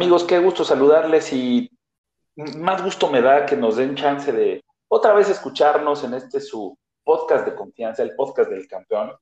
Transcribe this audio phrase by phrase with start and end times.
[0.00, 1.70] Amigos, qué gusto saludarles y
[2.34, 6.74] más gusto me da que nos den chance de otra vez escucharnos en este su
[7.04, 9.12] podcast de confianza, el podcast del campeón,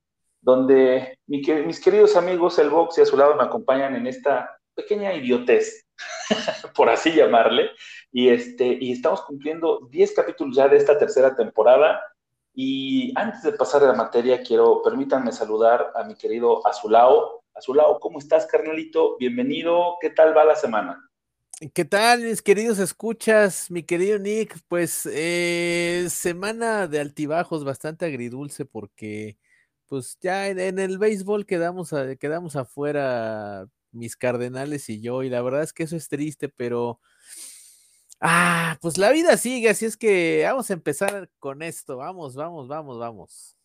[0.40, 5.12] donde mis queridos amigos, el box y a su lado me acompañan en esta pequeña
[5.14, 5.84] idiotez,
[6.76, 7.70] por así llamarle,
[8.12, 12.00] y, este, y estamos cumpliendo 10 capítulos ya de esta tercera temporada.
[12.54, 17.37] Y antes de pasar a la materia, quiero, permítanme saludar a mi querido Azulao.
[17.58, 19.16] Azulao, ¿cómo estás, carnalito?
[19.18, 19.96] Bienvenido.
[20.00, 21.10] ¿Qué tal va la semana?
[21.74, 23.68] ¿Qué tal, mis queridos escuchas?
[23.68, 29.38] Mi querido Nick, pues eh, semana de altibajos bastante agridulce porque
[29.88, 35.64] pues ya en, el béisbol quedamos, quedamos afuera mis cardenales y yo y la verdad
[35.64, 37.00] es que eso es triste, pero
[38.20, 42.68] ah, pues la vida sigue, así es que vamos a empezar con esto, vamos, vamos,
[42.68, 43.57] vamos, vamos.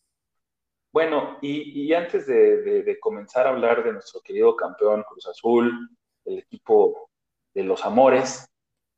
[0.94, 5.89] Bueno, y, antes de, comenzar a hablar de nuestro querido campeón Cruz Azul,
[6.23, 7.09] el equipo
[7.55, 8.47] de los amores,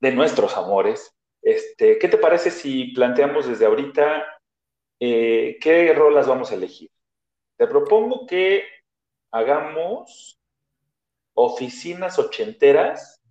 [0.01, 1.16] de nuestros amores.
[1.41, 4.25] Este, ¿Qué te parece si planteamos desde ahorita
[4.99, 6.91] eh, qué rolas vamos a elegir?
[7.57, 8.66] Te propongo que
[9.31, 10.38] hagamos
[11.33, 13.21] oficinas ochenteras,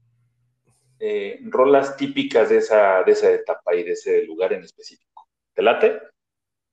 [1.01, 5.29] eh, rolas típicas de esa, de esa etapa y de ese lugar en específico.
[5.53, 6.14] ¿Te late?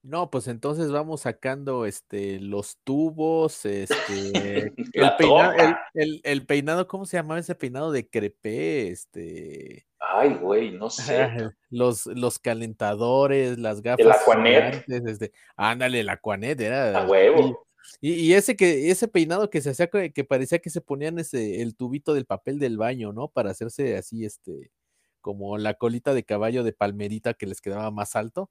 [0.04, 5.54] No, pues entonces vamos sacando este los tubos, este el, peinado,
[5.94, 8.90] el, peinado, ¿cómo se llamaba ese peinado de crepé?
[8.90, 9.86] Este.
[10.00, 11.52] Ay, güey, no sé.
[11.70, 14.00] Los, los calentadores, las gafas.
[14.04, 14.84] El Aquanet.
[14.88, 17.04] Este, ándale, el Aquanet era.
[17.04, 17.68] A huevo.
[18.00, 21.76] Y, ese que, ese peinado que se hacía que parecía que se ponían ese, el
[21.76, 23.28] tubito del papel del baño, ¿no?
[23.28, 24.72] Para hacerse así, este,
[25.20, 28.50] como la colita de caballo de palmerita que les quedaba más alto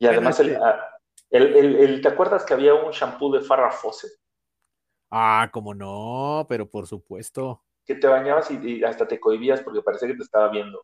[0.00, 4.10] y además, ah, el, ¿te acuerdas que había un shampoo de Farrah Fawcett?
[5.10, 7.62] Ah, como no, pero por supuesto.
[7.84, 10.82] Que te bañabas y, hasta te cohibías porque parecía que te estaba viendo.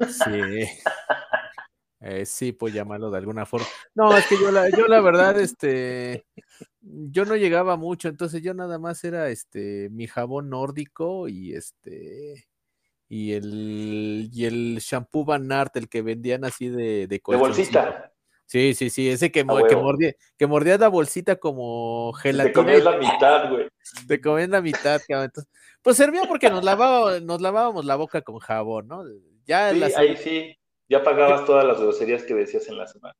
[0.00, 0.64] Sí.
[2.00, 3.66] Eh, sí, pues llamarlo de alguna forma.
[3.92, 6.24] No, es que yo la, yo la verdad, este,
[6.80, 12.46] yo no llegaba mucho, entonces yo nada más era este mi jabón nórdico y este
[13.08, 17.06] y el, y el shampoo Van Art, el que vendían así de...
[17.06, 18.12] De, bolsita.
[18.48, 22.52] Sí, sí, sí, ese que, que, mordía, que mordía la bolsita como gelatina.
[22.52, 23.68] Te comías la mitad, güey.
[24.08, 25.30] Te comías la mitad, cabrón.
[25.82, 29.04] pues servía porque nos, lavaba, nos lavábamos la boca con jabón, ¿no?
[29.44, 30.58] Ya sí, ahí sí,
[30.88, 33.14] ya pagabas todas las groserías que decías en la semana.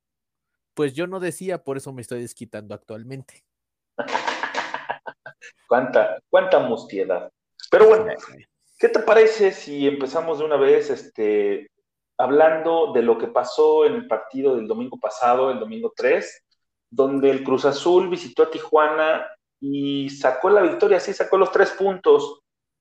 [0.73, 3.43] Pues yo no decía, por eso me estoy desquitando actualmente.
[5.67, 7.31] cuánta, cuánta mustiedad.
[7.69, 8.05] Pero bueno,
[8.79, 11.69] ¿Qué te parece si empezamos de una vez este,
[12.17, 16.45] hablando de lo que pasó en el partido del domingo pasado, el domingo 3,
[16.89, 19.27] donde el Cruz Azul visitó a Tijuana
[19.59, 22.39] y sacó la victoria, sí, sacó los tres puntos,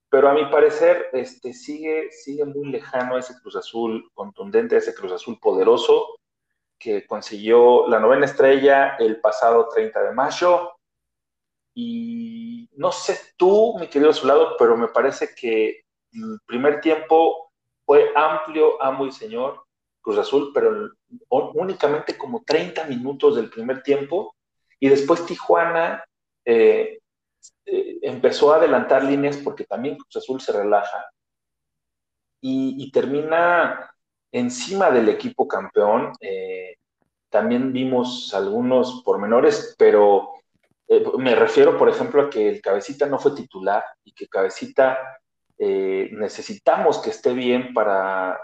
[0.09, 5.11] pero a mi parecer este, sigue, sigue muy lejano ese Cruz Azul contundente, ese Cruz
[5.11, 6.21] Azul poderoso
[6.79, 10.71] que consiguió la novena estrella el pasado 30 de mayo.
[11.75, 15.88] Y no sé tú, mi querido Zulado, pero me parece que
[16.47, 17.51] primer tiempo
[17.85, 19.63] fue amplio, amo y señor,
[20.01, 20.91] Cruz Azul, pero
[21.29, 24.35] únicamente como 30 minutos del primer tiempo.
[24.81, 26.05] Y después Tijuana
[26.45, 26.99] eh,
[27.67, 31.05] eh, empezó a adelantar líneas porque también Cruz Azul se relaja.
[32.41, 33.91] Y, termina
[34.33, 36.13] encima del equipo campeón.
[36.21, 36.77] Eh,
[37.29, 40.35] también vimos algunos pormenores, pero
[41.19, 44.99] me refiero, por ejemplo, a que el Cabecita no fue titular y que Cabecita
[45.59, 48.39] eh, necesitamos que esté bien para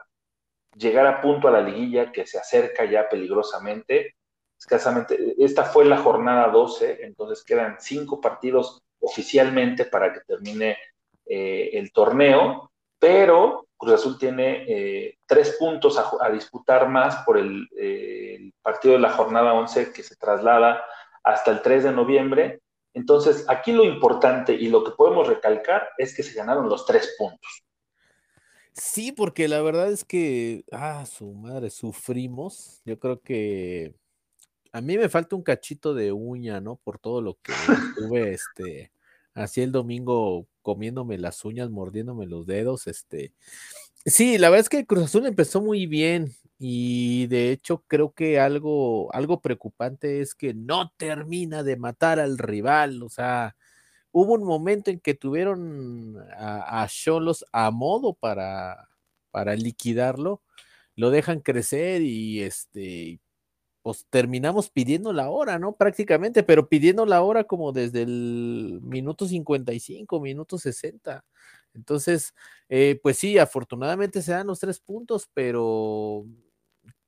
[0.77, 4.17] llegar a punto a la liguilla que se acerca ya peligrosamente.
[4.59, 10.77] Escasamente, esta fue la jornada 12, entonces quedan cinco partidos oficialmente para que termine
[11.27, 17.69] eh, el torneo, pero Cruz Azul tiene eh, tres puntos a, disputar más por el,
[17.77, 20.83] el, partido de la jornada 11 que se traslada
[21.22, 22.60] hasta el 3 de noviembre
[22.95, 27.15] entonces, aquí lo importante y lo que podemos recalcar es que se ganaron los tres
[27.19, 27.65] puntos.
[28.73, 32.83] Sí, porque la verdad es que, ah, su madre, sufrimos.
[32.85, 33.95] Yo creo que
[34.73, 36.77] a mí me falta un cachito de uña, ¿no?
[36.77, 37.53] Por todo lo que
[37.97, 38.93] tuve, este,
[39.35, 43.33] así el domingo comiéndome las uñas, mordiéndome los dedos, este.
[44.07, 46.33] Sí, la verdad es que Cruz Azul empezó muy bien.
[46.59, 52.39] Y de hecho creo que algo, algo preocupante es que no termina de matar al
[52.39, 53.03] rival.
[53.03, 53.56] O sea,
[54.12, 58.89] hubo un momento en que tuvieron a Cholos a, modo para,
[59.30, 60.42] para liquidarlo.
[60.97, 63.21] Lo dejan crecer y este,
[63.84, 65.74] pues terminamos pidiendo la hora, ¿no?
[65.77, 71.22] Prácticamente, pero pidiendo la hora como desde el minuto 55, minuto 60.
[71.74, 72.33] Entonces,
[72.71, 76.24] eh, pues sí, afortunadamente se dan los tres puntos, pero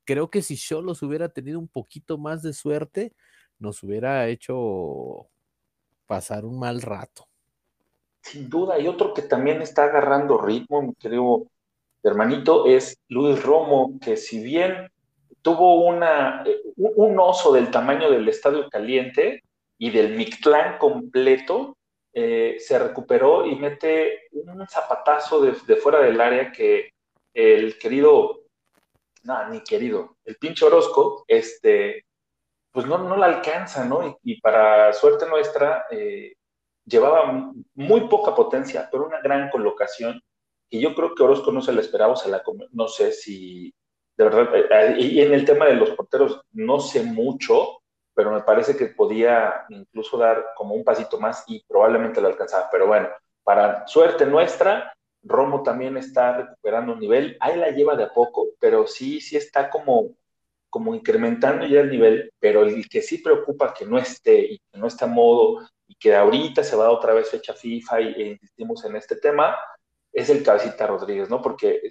[0.07, 3.13] creo que si Cholos hubiera tenido un poquito más de suerte,
[3.59, 5.27] nos hubiera hecho
[6.07, 7.27] pasar un mal rato.
[8.21, 11.47] Sin duda, y otro que también está agarrando ritmo, mi querido
[12.03, 14.89] hermanito, es Luis Romo, que si bien
[15.41, 19.43] tuvo una, eh, un oso del tamaño del Estadio Caliente
[19.77, 21.77] y del Mictlán completo,
[22.13, 26.93] eh, se recuperó y mete un zapatazo de, fuera del área que
[27.33, 28.46] el querido,
[29.27, 32.05] no, ni querido, el pinche Orozco, este,
[32.71, 34.19] pues no, no la alcanza, ¿no?
[34.23, 36.33] Y, para suerte nuestra, eh,
[36.85, 40.21] llevaba muy poca potencia, pero una gran colocación.
[40.69, 42.41] Y yo creo que Orozco no se la esperaba, se la
[42.71, 43.73] no sé si,
[44.15, 47.81] de verdad, eh, eh, y en el tema de los porteros no sé mucho,
[48.13, 52.69] pero me parece que podía incluso dar como un pasito más y probablemente lo alcanzaba.
[52.71, 53.09] Pero bueno,
[53.43, 58.49] para suerte nuestra, Romo también está recuperando un nivel, ahí la lleva de a poco,
[58.59, 60.15] pero sí, sí está como,
[60.69, 64.77] como incrementando ya el nivel, pero el que sí preocupa que no esté y que
[64.77, 68.27] no está a modo y que ahorita se va otra vez fecha FIFA y, e
[68.31, 69.57] insistimos en este tema,
[70.11, 71.41] es el Cabecita Rodríguez, ¿no?
[71.41, 71.81] Porque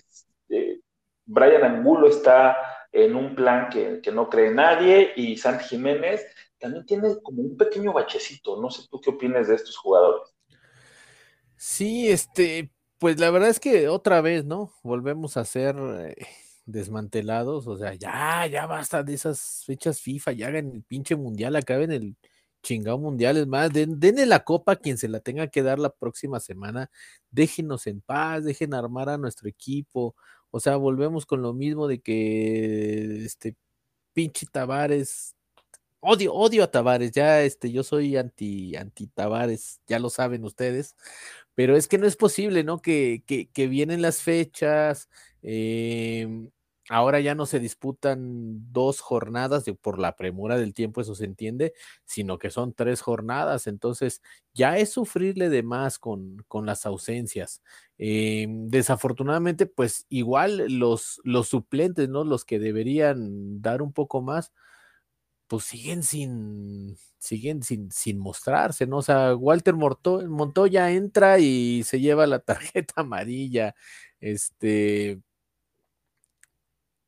[0.49, 0.81] eh,
[1.25, 2.56] Brian Angulo está
[2.93, 6.26] en un plan que, no cree nadie y Santi Jiménez
[6.58, 8.61] también tiene como un pequeño bachecito.
[8.61, 10.34] No sé tú qué opinas de estos jugadores.
[11.56, 14.73] Sí, este, pues la verdad es que otra vez, ¿no?
[14.83, 16.17] Volvemos a ser eh,
[16.67, 21.57] desmantelados, o sea, ya, ya basta de esas fechas FIFA, ya hagan el pinche mundial,
[21.57, 22.17] acaben el
[22.63, 25.79] chingado mundial, es más, den, denle la copa a quien se la tenga que dar
[25.79, 26.91] la próxima semana,
[27.31, 30.17] déjenos en paz, dejen armar a nuestro equipo,
[30.51, 33.57] o sea, volvemos con lo mismo de que este
[34.13, 35.37] pinche Tavares,
[36.01, 40.97] odio, odio a Tavares, ya este, yo soy anti, anti Tavares, ya lo saben ustedes,
[41.56, 42.81] pero es que no es posible, ¿no?
[42.81, 45.08] Que, que, que vienen las fechas,
[45.43, 46.29] eh,
[46.88, 51.73] Ahora ya no se disputan dos jornadas por la premura del tiempo, eso se entiende,
[52.05, 53.67] sino que son tres jornadas.
[53.67, 54.23] Entonces
[54.55, 57.61] ya es sufrirle de más con, con las ausencias.
[57.99, 62.23] Em, desafortunadamente, pues igual los, los suplentes, ¿no?
[62.23, 64.52] Los que deberían dar un poco más,
[65.49, 68.99] pues siguen sin, siguen sin, sin mostrarse, ¿no?
[68.99, 69.75] O sea, Walter
[70.29, 73.75] Montoya entra y se lleva la tarjeta amarilla.
[74.21, 75.21] Este,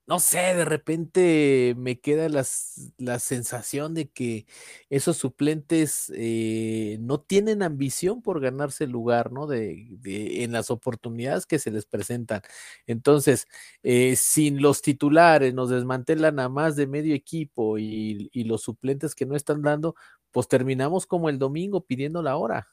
[0.08, 4.46] no sé, de repente me queda la sensación de que
[4.88, 9.46] esos suplentes eh, no tienen ambición por ganarse el lugar, ¿no?
[9.46, 12.40] De, en las oportunidades que se les presentan.
[12.86, 13.48] Entonces,
[13.82, 19.14] eh, sin los titulares nos desmantelan a más de medio equipo y, y, los suplentes
[19.14, 19.94] que no están dando,
[20.30, 22.66] pues terminamos como el domingo pidiendo la hora.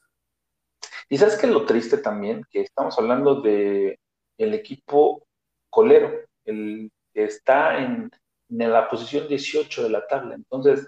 [1.09, 3.99] Y sabes que lo triste también, que estamos hablando de
[4.37, 5.27] el equipo
[5.69, 6.11] colero,
[6.45, 8.11] el está en,
[8.49, 10.35] la posición 18 de la tabla.
[10.35, 10.87] Entonces,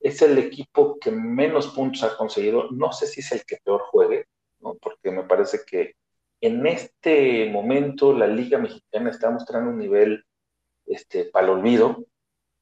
[0.00, 2.70] es el equipo que menos puntos ha conseguido.
[2.70, 4.26] No sé si es el que peor juegue,
[4.60, 4.74] ¿no?
[4.74, 5.94] porque me parece que
[6.40, 10.24] en este momento la Liga Mexicana está mostrando un nivel
[10.86, 12.04] este, para el olvido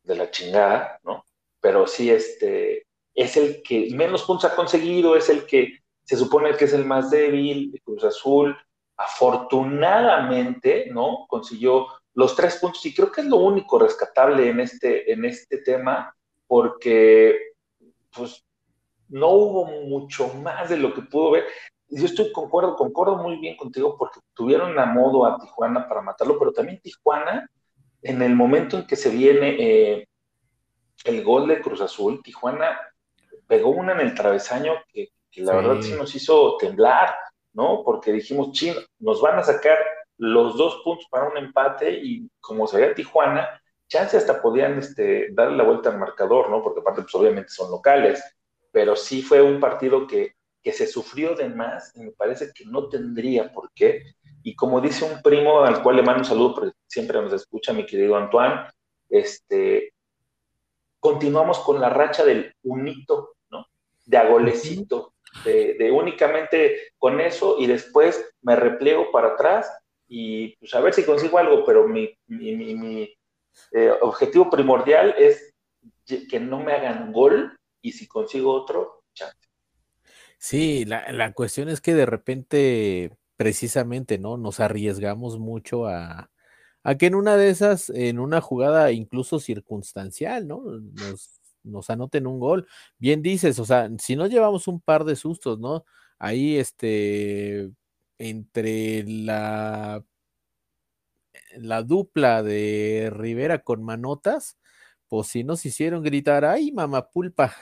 [0.03, 1.25] de la chingada, ¿no?
[1.61, 6.57] Pero sí, este, es el que menos puntos ha conseguido, es el que se supone
[6.57, 8.57] que es el más débil, Cruz Azul,
[8.97, 11.27] afortunadamente, ¿no?
[11.29, 15.59] Consiguió los tres puntos, y creo que es lo único rescatable en este, en este
[15.59, 16.15] tema,
[16.47, 17.53] porque
[18.15, 18.45] pues
[19.09, 21.47] no hubo mucho más de lo que pudo ver.
[21.89, 26.39] Yo estoy concuerdo, concuerdo muy bien contigo porque tuvieron a modo a Tijuana para matarlo,
[26.39, 27.49] pero también Tijuana,
[28.03, 30.09] en el momento en que se viene eh,
[31.05, 32.79] el gol de Cruz Azul, Tijuana
[33.47, 37.15] pegó una en el travesaño que, la verdad sí nos hizo temblar,
[37.55, 37.83] ¿no?
[37.85, 39.79] Porque dijimos, chino, nos van a sacar
[40.19, 43.49] los dos puntos para un empate y como se ve Tijuana,
[43.89, 46.63] chance hasta podían este, darle la vuelta al marcador, ¿no?
[46.63, 48.23] Porque aparte, pues obviamente son locales,
[48.71, 52.65] pero sí fue un partido que, que se sufrió de más y me parece que
[52.65, 54.15] no tendría por qué.
[54.43, 57.73] Y como dice un primo al cual le mando un saludo, porque siempre nos escucha,
[57.73, 58.67] mi querido Antoine,
[59.11, 59.93] este,
[60.99, 63.67] continuamos con la racha del unito, ¿no?
[64.07, 65.15] De agolecito,
[65.45, 69.71] de, de únicamente con eso y después me repliego para atrás
[70.15, 75.55] y pues a ver si consigo algo, pero mi, eh, objetivo primordial es
[76.29, 79.39] que no me hagan gol y si consigo otro, chance.
[80.37, 84.37] Sí, la, cuestión es que de repente, precisamente, ¿no?
[84.37, 86.31] Nos arriesgamos mucho a,
[86.83, 90.63] a que en una de esas, en una jugada incluso circunstancial, ¿no?
[90.63, 92.69] Nos, nos anoten un gol.
[92.99, 95.87] Bien dices, o sea, si no llevamos un par de sustos, ¿no?
[96.19, 97.71] Ahí, este,
[98.23, 100.05] entre la,
[101.57, 104.61] la dupla de Rivera con Manotas,
[105.09, 107.53] pues sí nos hicieron gritar, ¡ay, mamapulpa!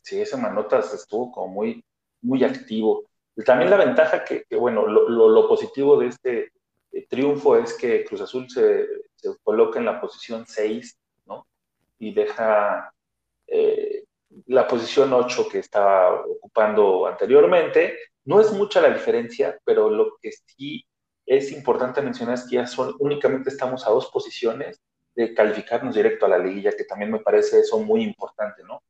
[0.00, 1.84] Sí, ese Manotas estuvo como muy,
[2.22, 3.04] muy activo.
[3.44, 6.52] También la ventaja que, bueno, lo, positivo de este
[6.92, 8.86] eh, triunfo es que Cruz Azul se,
[9.42, 11.46] coloca en la posición 6, ¿no?
[11.98, 12.90] Y deja
[13.46, 14.04] eh,
[14.46, 17.98] la posición 8 que estaba ocupando anteriormente.
[18.28, 20.84] No es mucha la diferencia, pero lo que sí
[21.24, 24.82] es importante mencionar es que ya son, únicamente estamos a dos posiciones
[25.14, 28.82] de calificarnos directo a la liguilla, que también me parece eso muy importante, ¿no?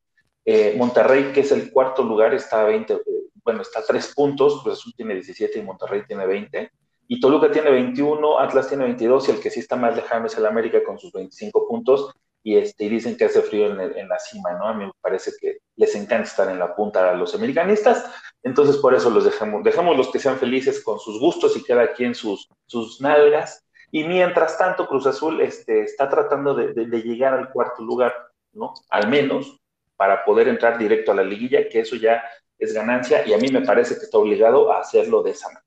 [0.43, 2.99] Eh, Monterrey, que es el cuarto lugar, está a 20,
[3.41, 6.71] bueno, está a 3 puntos, Azul tiene 17 y Monterrey tiene 20.
[7.07, 10.37] Y Toluca tiene 21, Atlas tiene 22 y el que sí está más lejano es
[10.37, 14.51] el América con sus 25 puntos y, este, dicen que hace frío en, la cima,
[14.53, 14.67] ¿no?
[14.67, 18.05] A mí me parece que les encanta estar en la punta a los americanistas,
[18.43, 21.93] entonces por eso los dejamos, dejamos los que sean felices con sus gustos y cada
[21.93, 23.65] quien sus, sus nalgas.
[23.91, 28.13] Y mientras tanto, Cruz Azul este, está tratando de, de llegar al cuarto lugar,
[28.53, 28.73] ¿no?
[28.89, 29.59] Al menos
[29.95, 32.23] para poder entrar directo a la liguilla, que eso ya
[32.57, 35.63] es ganancia y a mí me parece que está obligado a hacerlo de esa manera.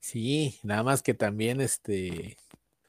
[0.00, 2.36] Sí, nada más que también este,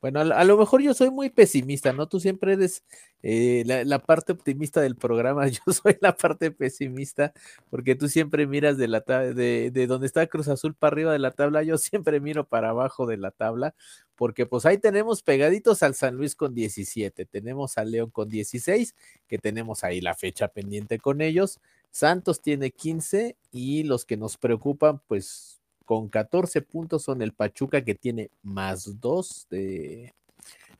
[0.01, 2.08] bueno, a, lo mejor yo soy muy pesimista, ¿no?
[2.08, 2.84] Tú siempre eres
[3.22, 7.34] eh, la, parte optimista del programa, yo soy la parte pesimista,
[7.70, 11.20] porque tú siempre miras de, la de, de donde está Cruz Azul para arriba de
[11.20, 13.75] la tabla, yo siempre miro para abajo de la tabla,
[14.15, 18.96] porque pues ahí tenemos pegaditos al San Luis con 17, tenemos al León con 16,
[19.27, 21.60] que tenemos ahí la fecha pendiente con ellos,
[21.91, 25.59] Santos tiene 15 y los que nos preocupan, pues
[25.89, 30.13] con 14 puntos son el Pachuca que tiene más 2 de,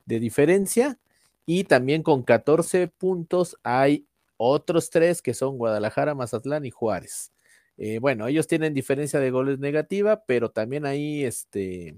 [0.06, 1.00] diferencia.
[1.48, 4.06] Y también con 14 puntos hay
[4.38, 7.32] otros tres que son Guadalajara, Mazatlán y Juárez.
[7.76, 11.96] Eh, bueno, ellos tienen diferencia de goles negativa, pero también ahí, este,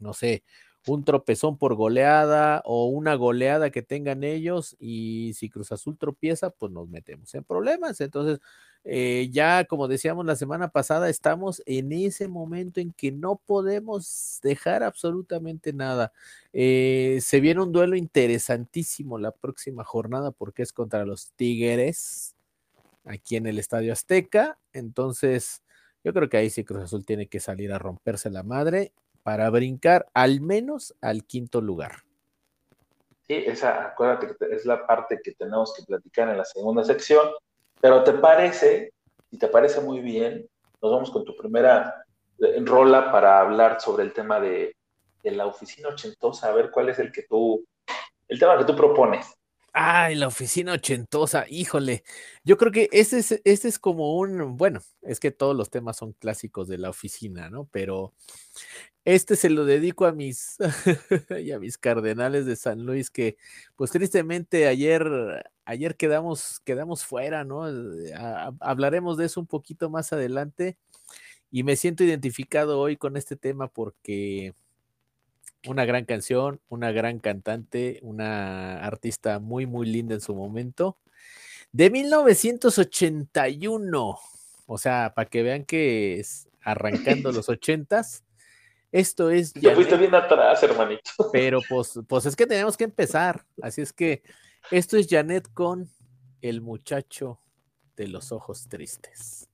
[0.00, 0.42] no sé,
[0.86, 6.50] un tropezón por goleada o una goleada que tengan ellos y si Cruz Azul tropieza,
[6.50, 8.00] pues nos metemos en problemas.
[8.00, 8.40] Entonces,
[8.84, 14.40] eh, ya como decíamos la semana pasada, estamos en ese momento en que no podemos
[14.42, 16.12] dejar absolutamente nada.
[16.52, 22.34] Eh, se viene un duelo interesantísimo la próxima jornada porque es contra los Tigres
[23.04, 24.58] aquí en el Estadio Azteca.
[24.72, 25.62] Entonces,
[26.04, 28.92] yo creo que ahí sí Cruz Azul tiene que salir a romperse la madre
[29.24, 32.04] para brincar al menos al quinto lugar.
[33.26, 37.20] Sí, esa, acuérdate que es la parte que tenemos que platicar en la segunda sección
[37.84, 38.94] pero te parece,
[39.30, 40.48] y te parece muy bien,
[40.80, 42.06] nos vamos con tu primera
[42.38, 44.74] eh, rola para hablar sobre el tema de,
[45.22, 47.62] la oficina ochentosa, a ver cuál es el que tú,
[48.26, 49.26] el tema que tú propones.
[49.74, 52.04] Ay, la oficina ochentosa, híjole.
[52.42, 55.98] Yo creo que ese es, ese es como un, bueno, es que todos los temas
[55.98, 57.68] son clásicos de la oficina, ¿no?
[57.70, 58.14] Pero
[59.04, 60.56] este se lo dedico a mis
[61.42, 63.36] y a mis cardenales de San Luis que
[63.76, 65.06] pues tristemente ayer
[65.64, 67.68] ayer quedamos quedamos fuera, ¿no?
[67.68, 68.12] Eh,
[68.60, 70.76] hablaremos de eso un poquito más adelante
[71.50, 74.54] y me siento identificado hoy con este tema porque
[75.66, 80.98] una gran canción, una gran cantante, una artista muy muy linda en su momento
[81.72, 84.18] de 1981.
[84.66, 88.23] O sea, para que vean que es arrancando los ochentas
[88.94, 89.52] esto es.
[89.54, 91.10] Ya fuiste bien atrás, hermanito.
[91.32, 93.44] Pero pues, pues es que tenemos que empezar.
[93.60, 94.22] Así es que
[94.70, 95.90] esto es Janet con
[96.40, 97.40] el muchacho
[97.96, 99.48] de los ojos tristes.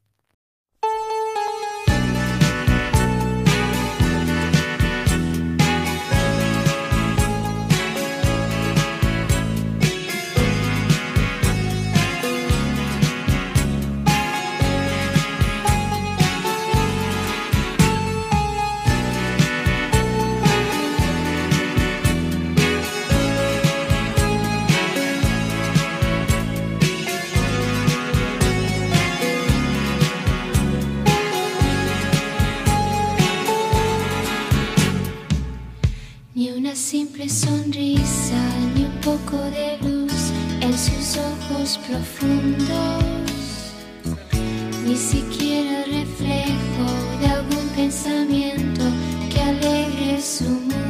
[36.91, 38.43] Simple sonrisa
[38.75, 43.05] ni un poco de luz en sus ojos profundos,
[44.85, 46.87] ni siquiera reflejo
[47.21, 48.83] de algún pensamiento
[49.33, 50.90] que alegre su mundo.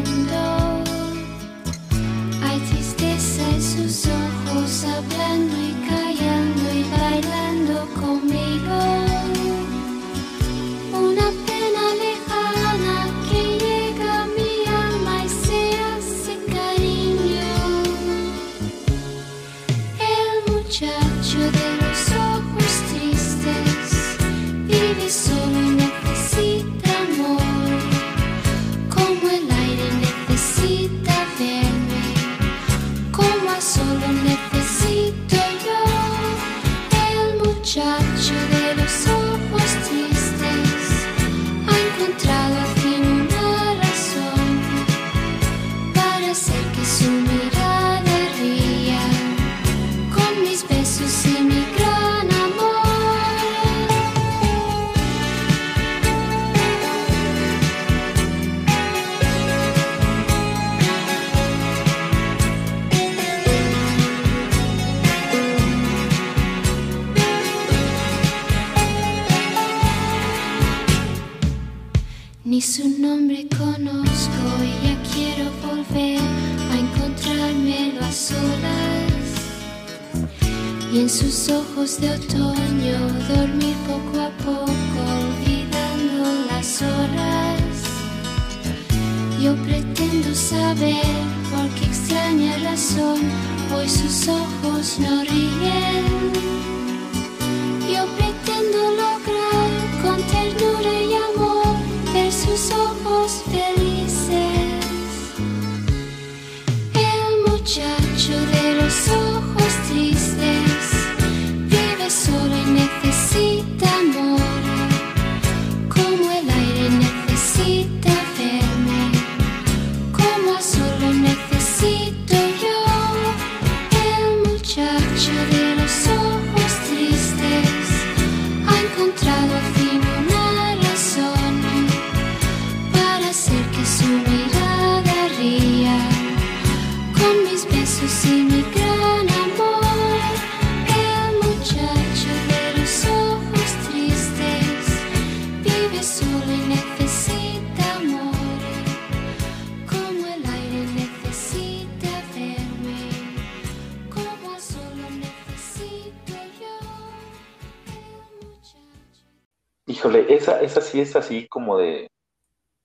[159.90, 162.08] Híjole, esa, esa sí es así como de,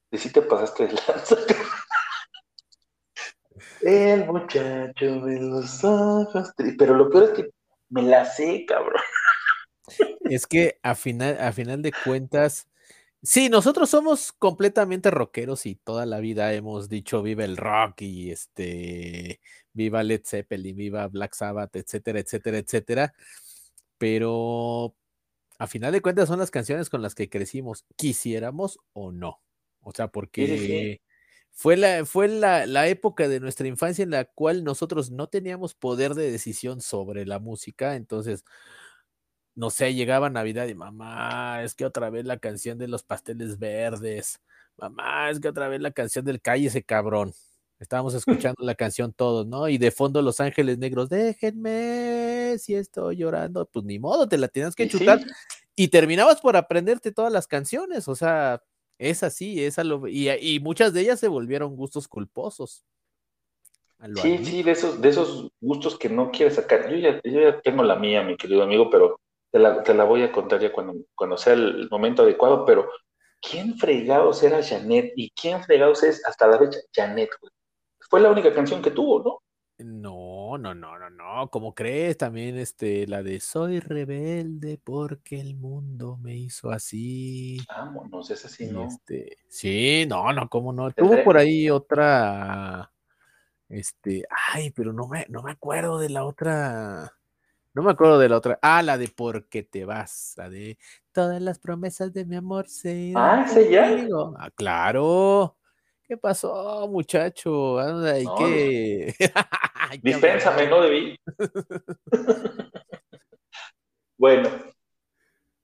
[0.09, 1.37] de si te pasaste de lanza.
[3.81, 6.51] El muchacho de los ojos.
[6.79, 7.51] Pero lo peor es que
[7.89, 8.99] me la sé, cabrón.
[10.21, 12.67] Es que a final, a final de cuentas,
[13.21, 18.31] sí, nosotros somos completamente rockeros y toda la vida hemos dicho viva el rock y
[18.31, 19.41] este,
[19.73, 23.13] viva Led Zeppelin, viva Black Sabbath, etcétera, etcétera, etcétera.
[23.99, 24.95] Pero
[25.59, 29.41] a final de cuentas son las canciones con las que crecimos, quisiéramos o no.
[29.81, 31.01] O sea, porque Sí, sí, sí.
[31.51, 35.75] fue la, fue la, la época de nuestra infancia en la cual nosotros no teníamos
[35.75, 38.43] poder de decisión sobre la música, entonces
[39.55, 43.57] no sé, llegaba Navidad y mamá, es que otra vez la canción de los pasteles
[43.59, 44.41] verdes,
[44.77, 47.33] mamá, es que otra vez la canción del calle ese cabrón.
[47.79, 49.67] Estábamos escuchando la canción todos, ¿no?
[49.67, 54.47] Y de fondo Los Ángeles Negros, déjenme si estoy llorando, pues ni modo, te la
[54.47, 55.21] tienes que sí, chutar
[55.75, 58.63] y terminabas por aprenderte todas las canciones, o sea,
[58.97, 62.85] es así, es a lo, y, y muchas de ellas se volvieron gustos culposos.
[64.21, 66.89] Sí, sí, de esos, de esos gustos que no quieres sacar.
[66.89, 69.19] Yo ya, yo ya tengo la mía, mi querido amigo, pero
[69.51, 72.65] te la, te la voy a contar ya cuando, cuando sea el momento adecuado.
[72.65, 72.89] Pero,
[73.41, 75.13] ¿quién fregados era Janet?
[75.15, 77.51] ¿Y quién fregados es hasta la fecha Janet, güey?
[78.15, 79.39] Fue la única canción que tuvo, ¿no?
[79.77, 81.49] No, no, no, no, no.
[81.49, 82.17] ¿Cómo crees?
[82.17, 87.57] También este, la de Soy rebelde porque el mundo me hizo así.
[87.67, 88.83] Vámonos, esa sí, Y no.
[88.83, 90.89] este, sí, no, no, cómo no.
[90.91, 92.89] Tuvo por ahí otra,
[93.67, 94.23] este,
[94.53, 97.11] ay, pero no me, no me acuerdo de la otra.
[97.73, 98.57] No me acuerdo de la otra.
[98.61, 100.35] Ah, la de Porque te vas.
[100.37, 100.77] La de
[101.11, 103.89] Todas las promesas de mi amor se Ah, ¿ese ya?
[103.89, 104.33] contigo".
[104.39, 105.57] Ah, claro.
[106.07, 107.79] ¿Qué pasó, muchacho?
[107.79, 109.15] Anda, ¿y No, qué?
[110.03, 111.19] Dispénsame, no debí.
[114.17, 114.49] bueno,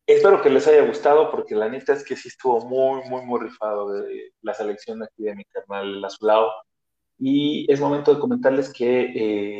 [0.07, 3.39] espero que les haya gustado porque la neta es que sí estuvo muy, muy, muy
[3.39, 6.51] rifado de la selección aquí de mi carnal El Azulado.
[7.19, 9.01] Y es momento de comentarles que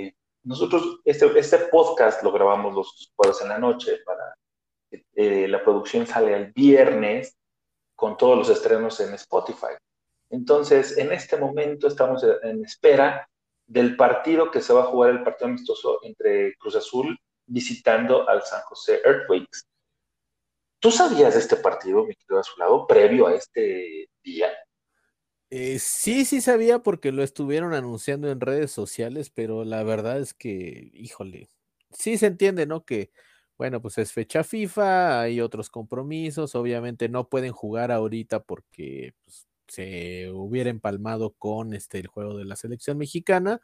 [0.06, 4.36] eh, nosotros, este, este podcast lo grabamos los jueves en la noche para
[5.14, 7.38] eh, la producción sale el viernes
[7.96, 9.76] con todos los estrenos en Spotify.
[10.32, 13.30] Entonces, en este momento estamos en espera
[13.68, 18.42] del partido que se va a jugar, el partido amistoso entre Cruz Azul visitando al
[18.44, 19.64] San José Earthquakes.
[20.80, 24.48] ¿Tú sabías de este partido, mi querido Azulado, previo a este día?
[25.50, 30.34] Eh, sí, sí sabía porque lo estuvieron anunciando en redes sociales, pero la verdad es
[30.34, 31.50] que, híjole,
[31.92, 32.86] sí se entiende, ¿no?
[32.86, 33.12] Que,
[33.58, 39.46] bueno, pues es fecha FIFA, hay otros compromisos, obviamente no pueden jugar ahorita porque pues,
[39.72, 43.62] se hubiera empalmado con este el juego de la selección mexicana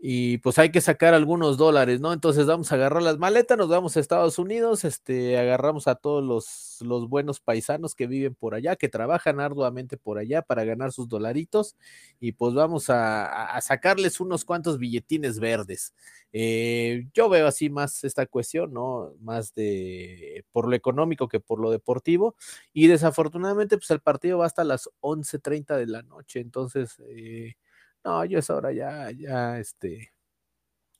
[0.00, 2.12] y pues hay que sacar algunos dólares, ¿no?
[2.12, 6.22] Entonces vamos a agarrar las maletas, nos vamos a Estados Unidos, este, agarramos a todos
[6.22, 10.92] los, los buenos paisanos que viven por allá, que trabajan arduamente por allá para ganar
[10.92, 11.76] sus dolaritos
[12.20, 15.94] y pues vamos a, a- sacarles unos cuantos billetines verdes.
[16.32, 19.14] Eh, yo veo así más esta cuestión, ¿no?
[19.20, 22.36] Más de por lo económico que por lo deportivo
[22.72, 26.96] y desafortunadamente pues el partido va hasta las 11.30 de la noche, entonces...
[27.08, 27.54] eh,
[28.06, 30.12] no, yo a esa hora ya, ya, este,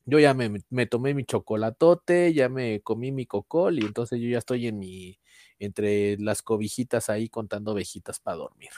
[0.05, 4.29] yo ya me, me tomé mi chocolatote, ya me comí mi cocol y entonces yo
[4.29, 5.21] ya estoy en mi,
[5.61, 8.71] entre las cobijitas ahí contando ovejitas para dormir.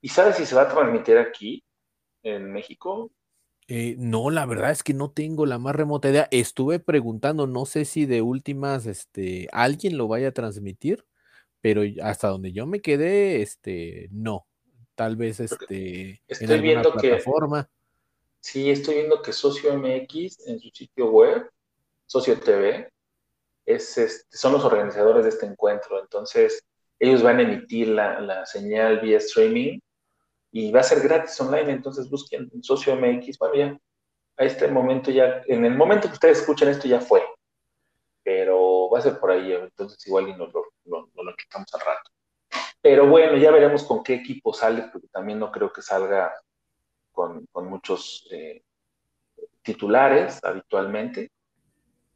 [0.00, 1.64] ¿Y sabes si se va a transmitir aquí,
[2.24, 3.12] en México?
[3.68, 6.26] Eh, no, la verdad es que no tengo la más remota idea.
[6.32, 11.06] Estuve preguntando, no sé si de últimas, este, alguien lo vaya a transmitir,
[11.60, 14.49] pero hasta donde yo me quedé, este, no.
[14.94, 17.64] Tal vez, este, estoy en viendo plataforma.
[17.64, 17.70] Que,
[18.40, 21.50] sí, estoy viendo que Socio MX en su sitio web,
[22.06, 22.90] Socio TV,
[23.64, 26.00] es, este, son los organizadores de este encuentro.
[26.00, 26.62] Entonces,
[26.98, 29.78] ellos van a emitir la, la señal vía streaming
[30.52, 33.38] y va a ser gratis online, entonces busquen Socio MX.
[33.38, 33.80] Bueno, ya
[34.40, 37.22] a este momento ya, en el momento que ustedes escuchen esto ya fue,
[38.24, 42.10] pero va a ser por ahí, entonces igual y nos lo, lo, quitamos al rato.
[42.82, 46.32] Pero bueno, ya veremos con qué equipo sale, porque también no creo que salga
[47.12, 48.62] con, muchos eh,
[49.62, 51.30] titulares habitualmente.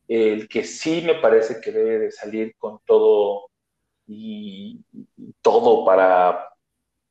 [0.08, 3.50] El que sí me parece que debe de salir con todo
[4.06, 4.80] y
[5.40, 6.50] todo para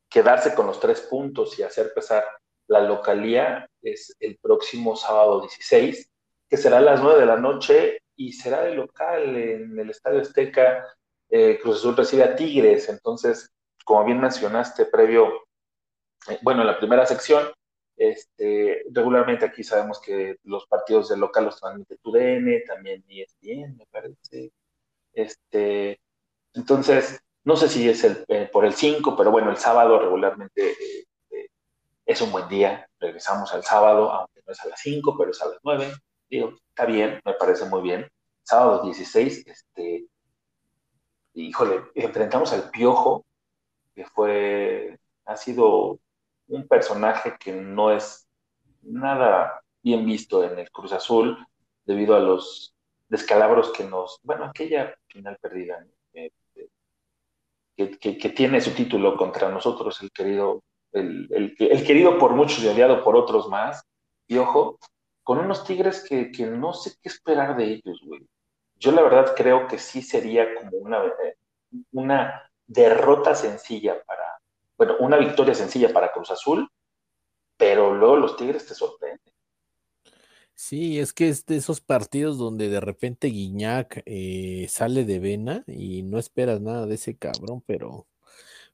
[0.10, 2.24] quedarse con los tres puntos y hacer pesar
[2.68, 6.10] la localía es el próximo sábado 16,
[6.50, 10.22] que será a las 9 de la noche y será de local en el Estadio
[10.22, 10.86] Azteca.
[11.36, 13.52] Eh, Cruz Azul recibe a Tigres, entonces,
[13.84, 15.30] como bien mencionaste previo,
[16.30, 17.48] eh, bueno, en la primera sección,
[17.98, 23.86] este, regularmente aquí sabemos que los partidos de local los transmite TUDN, también ESPN, me
[23.88, 24.52] parece.
[25.12, 26.00] Este,
[26.54, 30.74] entonces, no sé si es el, eh, por el 5, pero bueno, el sábado regularmente
[31.32, 31.48] eh,
[32.06, 32.88] es un buen día.
[33.00, 35.94] Regresamos al sábado, aunque no es a las 5, pero es a las 9.
[36.30, 38.08] Digo, está bien, me parece muy bien.
[38.44, 40.06] Sábado 16, este,
[41.34, 43.26] híjole, enfrentamos al Piojo,
[43.94, 46.00] que fue, ha sido
[46.48, 48.28] un personaje que no es
[48.82, 51.38] nada bien visto en el Cruz Azul
[51.86, 52.76] debido a los
[53.08, 55.86] descalabros que nos, bueno, aquella final perdida,
[57.76, 63.16] que, tiene su título contra nosotros, el querido, el, querido por muchos y odiado por
[63.16, 63.84] otros más.
[64.28, 64.80] Y ojo,
[65.24, 68.22] con unos Tigres que, no sé qué esperar de ellos, güey.
[68.84, 71.38] Yo la verdad creo que sí sería como una, eh,
[71.94, 74.26] una derrota sencilla para,
[74.78, 76.70] bueno, una victoria sencilla para Cruz Azul,
[77.56, 79.34] pero luego los Tigres te sorprenden.
[80.54, 85.64] Sí, es que es de esos partidos donde de repente Guiñac eh, sale de vena
[85.66, 88.06] y no esperas nada de ese cabrón, pero,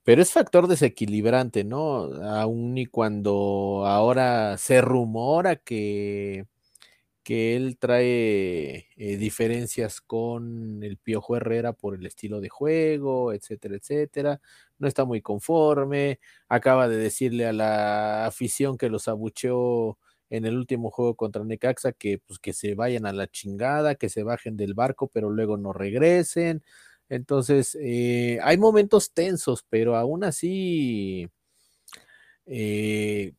[0.03, 2.05] pero es factor desequilibrante, ¿no?
[2.23, 6.47] Aún y cuando ahora se rumora que,
[7.29, 13.75] que él trae eh, diferencias con el Piojo Herrera por el estilo de juego, etcétera,
[13.75, 14.41] etcétera.
[14.79, 16.19] No está muy conforme.
[16.47, 19.99] Acaba de decirle a la afición que los abucheó
[20.31, 24.09] en el último juego contra Necaxa que pues que se vayan a la chingada, que
[24.09, 26.63] se bajen del barco, pero luego no regresen.
[27.09, 31.29] Entonces, eh, hay momentos tensos, pero aún así
[32.47, 33.33] eh,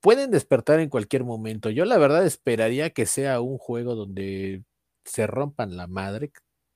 [0.00, 1.70] pueden despertar en cualquier momento.
[1.70, 4.62] Yo la verdad esperaría que sea un juego donde
[5.04, 6.32] se rompan la madre,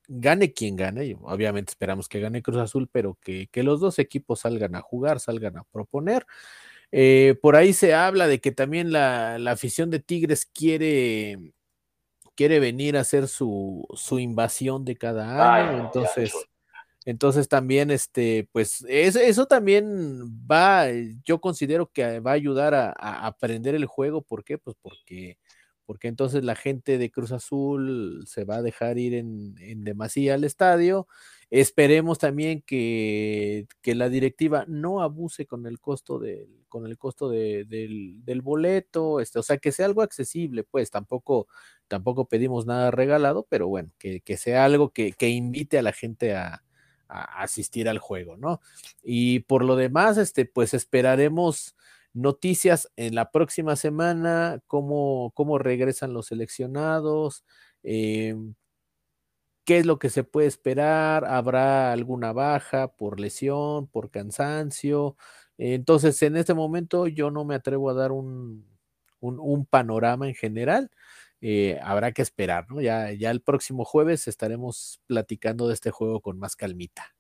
[0.09, 4.40] gane quien gane, obviamente esperamos que gane Cruz Azul, pero que, que los dos equipos
[4.40, 6.26] salgan a jugar, salgan a proponer.
[6.92, 11.38] Eh, por ahí se habla de que también la, afición de Tigres quiere,
[12.35, 13.87] quiere venir a hacer su,
[14.18, 15.85] invasión de cada año.
[15.85, 16.33] entonces,
[17.11, 20.87] entonces también, este, pues, eso también va,
[21.25, 22.92] yo considero que va a ayudar a,
[23.27, 24.23] aprender el juego.
[24.23, 24.59] ¿Por qué?
[24.59, 25.38] Pues porque
[25.87, 30.35] porque entonces la gente de Cruz Azul se va a dejar ir en, en demasía
[30.35, 31.09] al estadio
[31.51, 38.40] Esperemos también que, la directiva no abuse con el costo del, con el costo del,
[38.40, 41.49] boleto, este, o sea, que sea algo accesible, pues tampoco,
[41.88, 46.62] tampoco pedimos nada regalado, pero bueno, que, sea algo que, invite a la gente a,
[47.11, 48.61] asistir al juego, ¿no?
[49.03, 51.77] Y por lo demás, este, pues esperaremos
[52.12, 57.44] noticias en la próxima semana, cómo, cómo regresan los seleccionados,
[57.83, 58.35] eh,
[59.64, 61.25] ¿Qué es lo que se puede esperar?
[61.25, 65.16] ¿Habrá alguna baja por lesión, por cansancio?
[65.59, 68.66] Entonces, en este momento yo no me atrevo a dar un,
[69.70, 70.90] panorama en general.
[71.40, 72.81] Eh, habrá que esperar, ¿no?
[72.81, 77.14] Ya, ya el próximo jueves estaremos platicando de este juego con más calmita.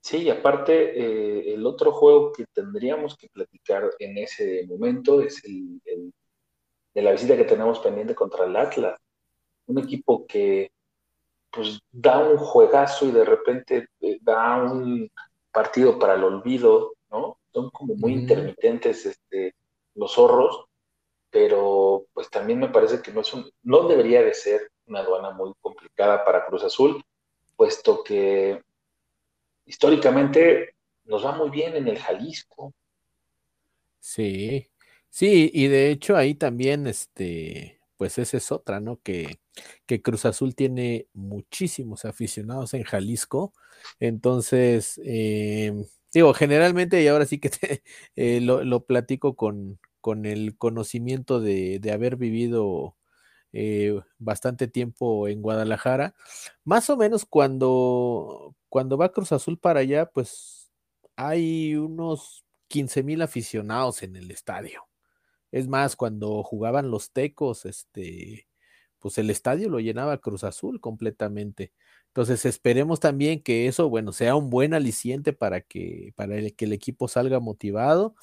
[0.00, 5.44] Sí, y aparte, eh, el otro juego que tendríamos que platicar en ese momento es
[5.44, 5.80] el,
[6.94, 8.98] de la visita que tenemos pendiente contra el Atlas.
[9.66, 10.72] Un equipo que
[11.50, 15.08] pues da un juegazo y de repente eh, da un
[15.52, 17.38] partido para el olvido, ¿no?
[17.52, 19.54] Son como muy intermitentes este,
[19.94, 20.64] los zorros,
[21.32, 25.30] pero pues también me parece que no, es un, no debería de ser una aduana
[25.30, 27.02] muy complicada para Cruz Azul,
[27.56, 28.62] puesto que
[29.64, 32.74] históricamente nos va muy bien en el Jalisco.
[33.98, 34.68] Sí,
[35.08, 39.00] sí, y de hecho ahí también, este, pues esa es otra, ¿no?
[39.00, 39.40] Que,
[39.86, 43.54] que Cruz Azul tiene muchísimos aficionados en Jalisco,
[44.00, 47.82] entonces, em, digo, generalmente, y ahora sí que te,
[48.16, 52.96] eh, lo, lo, platico con, con el conocimiento de, de haber vivido
[53.54, 56.14] eh, bastante tiempo en Guadalajara,
[56.64, 60.70] más o menos cuando, cuando va Cruz Azul para allá, pues
[61.16, 64.88] hay unos 15 mil aficionados en el estadio.
[65.52, 68.48] Es más, cuando jugaban los tecos, este,
[68.98, 71.72] pues el estadio lo llenaba Cruz Azul completamente.
[72.08, 76.66] Entonces esperemos también que eso, bueno, sea un buen aliciente para que, para el, que
[76.66, 78.14] el equipo salga motivado.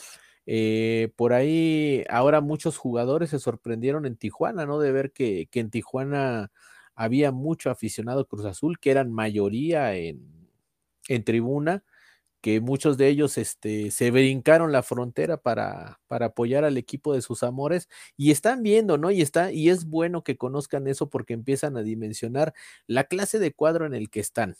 [0.52, 4.80] Eh, por ahí ahora muchos jugadores se sorprendieron en Tijuana, ¿no?
[4.80, 6.52] De ver que, que en Tijuana
[6.96, 10.50] había mucho aficionado Cruz Azul, que eran mayoría en,
[11.08, 11.84] en tribuna
[12.42, 17.22] que muchos de ellos este, se brincaron la frontera para, para, apoyar al equipo de
[17.22, 19.12] sus amores y están viendo, ¿no?
[19.12, 22.54] Y, está, y es bueno que conozcan eso porque empiezan a dimensionar
[22.88, 24.56] la clase de cuadro en el que están.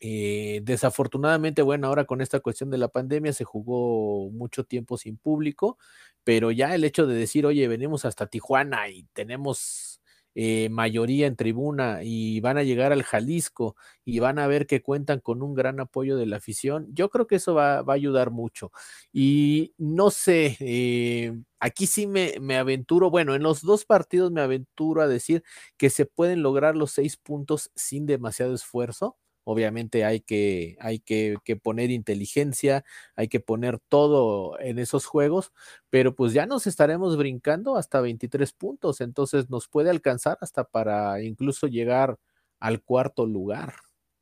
[0.00, 5.16] Eh, desafortunadamente, bueno, ahora con esta cuestión de la pandemia se jugó mucho tiempo sin
[5.16, 5.78] público,
[6.24, 10.00] pero ya el hecho de decir, oye, venimos hasta Tijuana y tenemos
[10.40, 14.82] eh, mayoría en tribuna y van a llegar al Jalisco y van a ver que
[14.82, 18.30] cuentan con un gran apoyo de la afición, yo creo que eso va, a ayudar
[18.30, 18.70] mucho.
[19.12, 24.40] Y no sé, eh, aquí sí me, me, aventuro, bueno, en los dos partidos me
[24.40, 25.42] aventuro a decir
[25.76, 29.16] que se pueden lograr los seis puntos sin demasiado esfuerzo.
[29.50, 32.84] Obviamente hay que, hay que, poner inteligencia,
[33.16, 35.54] hay que poner todo en esos juegos,
[35.88, 41.22] pero pues ya nos estaremos brincando hasta 23 puntos, entonces nos puede alcanzar hasta para
[41.22, 42.18] incluso llegar
[42.60, 43.72] al cuarto lugar.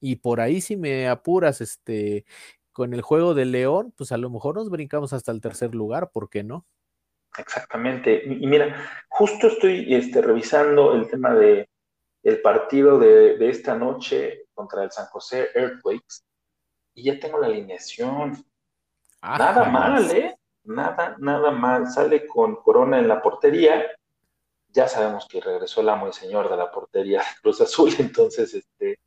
[0.01, 2.25] Y por ahí si me apuras, este,
[2.71, 6.13] con el juego de León, pues a lo mejor nos brincamos hasta el tercer lugar,
[6.13, 6.67] ¿por qué no?
[7.37, 8.23] Exactamente.
[8.25, 8.77] Y mira,
[9.09, 11.69] justo estoy este, revisando el tema de
[12.23, 16.25] el partido de esta noche contra el San José Earthquakes
[16.95, 18.45] y ya tengo la alineación.
[19.21, 20.37] Ah, nada mal, ¿eh?
[20.65, 21.89] Nada, nada mal.
[21.89, 23.85] Sale con Corona en la portería.
[24.71, 28.99] Ya sabemos que regresó el amo y señor de la portería Cruz Azul, entonces, este,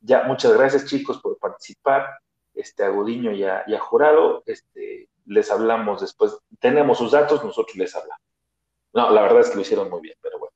[0.00, 2.06] ya muchas gracias chicos por participar.
[2.54, 6.36] Este, y a, y a Jurado, este, les hablamos después.
[6.58, 8.24] Tenemos sus datos, nosotros les hablamos.
[8.92, 10.54] No, la verdad es que lo hicieron muy bien, pero bueno.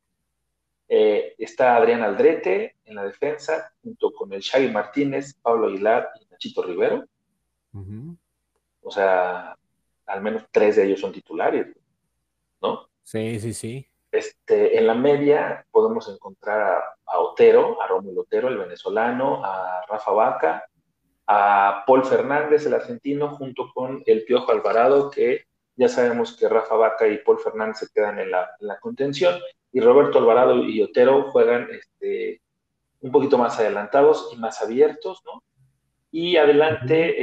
[0.89, 6.31] Eh, está Adrián Aldrete en la defensa, junto con el Shaggy Martínez, Pablo Aguilar y
[6.31, 7.05] Nachito Rivero.
[7.73, 8.17] Uh -huh.
[8.83, 9.57] O sea,
[10.07, 11.67] al menos tres de ellos son titulares,
[12.61, 12.89] ¿no?
[13.03, 13.87] Sí, sí, sí.
[14.11, 19.85] Este, en la media podemos encontrar a, a Otero, a Rómulo Otero, el venezolano, a
[19.89, 20.65] Rafa Vaca,
[21.27, 26.75] a Paul Fernández, el argentino, junto con el Piojo Alvarado, que ya sabemos que Rafa
[26.75, 29.41] Vaca y Paul Fernández se quedan en la, en la contención,
[29.73, 32.42] y Roberto Alvarado y Otero juegan este,
[33.03, 35.43] un poquito más adelantados y más abiertos, ¿no?
[36.11, 37.15] Y adelante,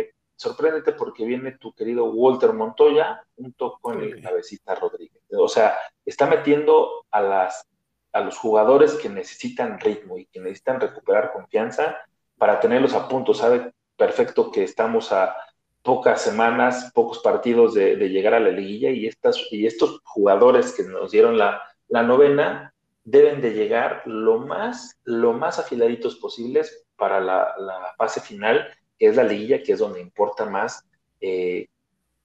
[0.00, 5.22] eh, sorpréndete porque viene tu querido Walter Montoya junto con el cabecita Rodríguez.
[5.32, 7.68] O sea, está metiendo a, las,
[8.12, 11.98] a los jugadores que necesitan ritmo y que necesitan recuperar confianza
[12.36, 13.34] para tenerlos a punto.
[13.34, 15.36] Sabe perfecto que estamos a
[15.82, 20.72] pocas semanas, pocos partidos de, de llegar a la liguilla y, estas, y estos jugadores
[20.72, 22.74] que nos dieron la, la novena
[23.10, 28.68] deben de llegar lo más, lo más afiladitos posibles para la, fase final,
[28.98, 30.84] que es la liguilla, que es donde importa más
[31.20, 31.68] eh,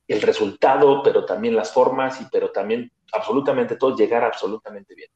[0.08, 5.10] el resultado, pero también las formas, y pero también absolutamente todo, llegar absolutamente bien.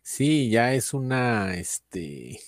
[0.00, 2.38] Sí, ya es una, este,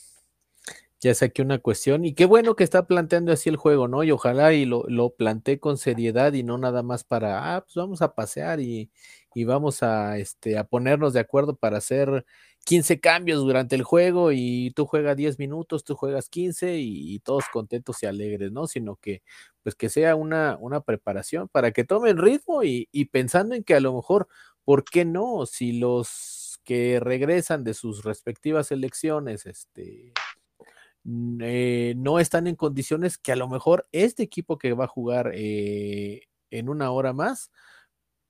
[1.04, 4.04] ya es aquí una cuestión, y qué bueno que está planteando así el juego, ¿no?
[4.04, 7.74] Y ojalá y lo, lo plantee con seriedad y no nada más para, ah, pues
[7.74, 8.90] vamos a pasear y,
[9.34, 12.24] y vamos a, este, a ponernos de acuerdo para hacer
[12.64, 17.18] 15 cambios durante el juego y tú juegas 10 minutos, tú juegas 15 y, y,
[17.18, 18.66] todos contentos y alegres, ¿no?
[18.66, 19.22] Sino que
[19.62, 23.74] pues que sea una, una preparación para que tomen ritmo y, y, pensando en que
[23.74, 24.26] a lo mejor,
[24.64, 25.44] ¿por qué no?
[25.44, 30.12] Si los que regresan de sus respectivas elecciones, este,
[31.06, 35.32] eh, no están en condiciones que a lo mejor este equipo que va a jugar
[35.34, 37.50] eh, en una hora más,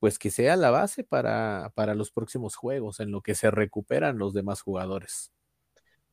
[0.00, 4.18] pues que sea la base para, para, los próximos juegos, en lo que se recuperan
[4.18, 5.32] los demás jugadores.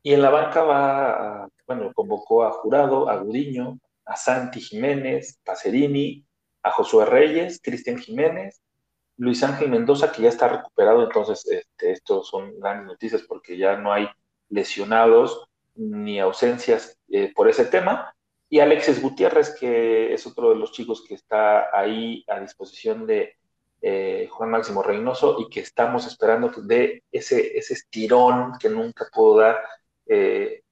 [0.04, 6.26] Y en la banca va, bueno, convocó a Jurado, a Gudiño, a Santi Jiménez, Pacerini,
[6.64, 8.62] a Josué Reyes, Cristian Jiménez,
[9.18, 13.78] Luis Ángel Mendoza, que ya está recuperado, entonces este, estos son grandes noticias porque ya
[13.78, 14.08] no hay
[14.50, 18.14] lesionados ni ausencias eh, por ese tema.
[18.50, 23.36] y Alexis Gutiérrez, que es otro de los chicos que está ahí a disposición de
[23.82, 29.08] eh, Juan Máximo Reynoso y que estamos esperando que dé ese, ese estirón que nunca
[29.14, 29.62] pudo dar
[30.06, 30.64] eh,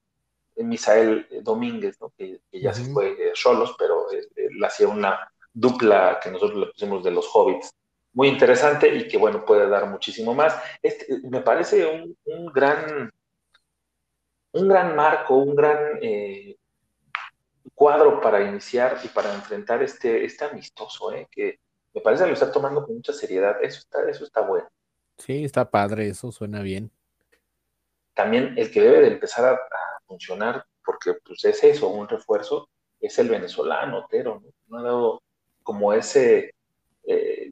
[0.58, 5.18] Misael Domínguez, que, ya se fue solos, pero él hacía una
[5.54, 7.72] dupla que nosotros le pusimos de los hobbits
[8.14, 10.56] muy interesante y que, bueno, puede dar muchísimo más.
[10.82, 11.86] Este, me parece
[12.26, 13.12] un, gran,
[14.52, 16.58] un gran marco, un gran eh,
[17.74, 21.28] cuadro para iniciar y para enfrentar este, este amistoso, ¿eh?
[21.32, 21.60] que
[21.94, 23.58] me parece que lo está tomando con mucha seriedad.
[23.62, 24.68] Eso está, eso está bueno.
[25.18, 26.92] Sí, está padre, eso suena bien.
[28.14, 29.60] También el que debe de empezar a,
[30.06, 32.68] funcionar, porque pues es eso, un refuerzo,
[33.00, 34.78] es el venezolano, Otero, ¿no?
[34.80, 35.22] ha dado
[35.62, 36.56] como ese,
[37.06, 37.52] eh,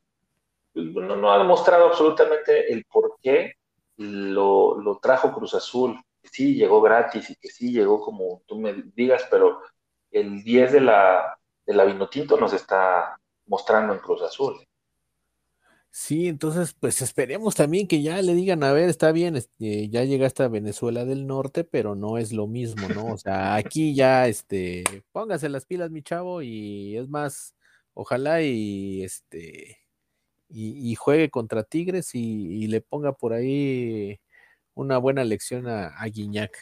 [0.73, 3.53] no, ha demostrado absolutamente el por qué
[3.97, 8.59] lo, lo trajo Cruz Azul, que sí llegó gratis y que sí llegó como tú
[8.59, 9.61] me digas, pero
[10.11, 14.57] el 10 de la, de la Vinotinto nos está mostrando en Cruz Azul.
[15.89, 20.03] Sí, entonces pues esperemos también que ya le digan, a ver, está bien, este, ya
[20.03, 23.13] llegaste a Venezuela del Norte, pero no es lo mismo, ¿no?
[23.13, 27.55] O sea, aquí ya, este, póngase las pilas, mi chavo, y es más,
[27.93, 29.77] ojalá y este,
[30.49, 34.19] y, juegue contra Tigres y, le ponga por ahí
[34.77, 36.55] una buena lección a, a Guiñac.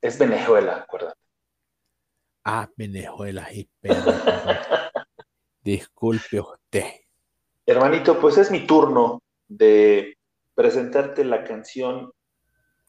[0.00, 1.20] Es Venezuela, acuérdate.
[2.42, 3.68] Ah, Venezuela, y
[5.62, 6.84] Disculpe usted.
[7.66, 10.18] Hermanito, pues es mi turno de
[10.54, 12.12] presentarte la canción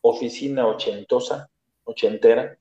[0.01, 1.49] Oficina Ochentosa,
[1.83, 2.57] ochentera.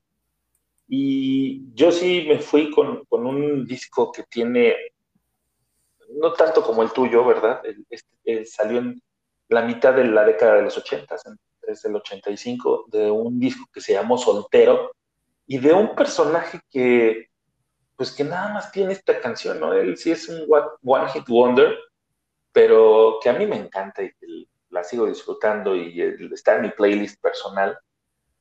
[0.87, 4.75] Y yo sí me fui con, un disco que tiene,
[6.21, 7.61] no tanto como el tuyo, ¿verdad?
[8.45, 9.01] salió en
[9.49, 11.23] la mitad de la década de los ochentas,
[11.67, 14.91] es el 85, de un disco que se llamó Soltero,
[15.47, 17.29] y de un personaje que,
[17.95, 19.73] pues que nada más tiene esta canción, ¿no?
[19.73, 20.47] Él sí es un
[20.83, 21.77] one hit wonder,
[22.51, 24.11] pero que a mí me encanta y
[24.69, 26.01] la sigo disfrutando y
[26.33, 27.77] está en mi playlist personal.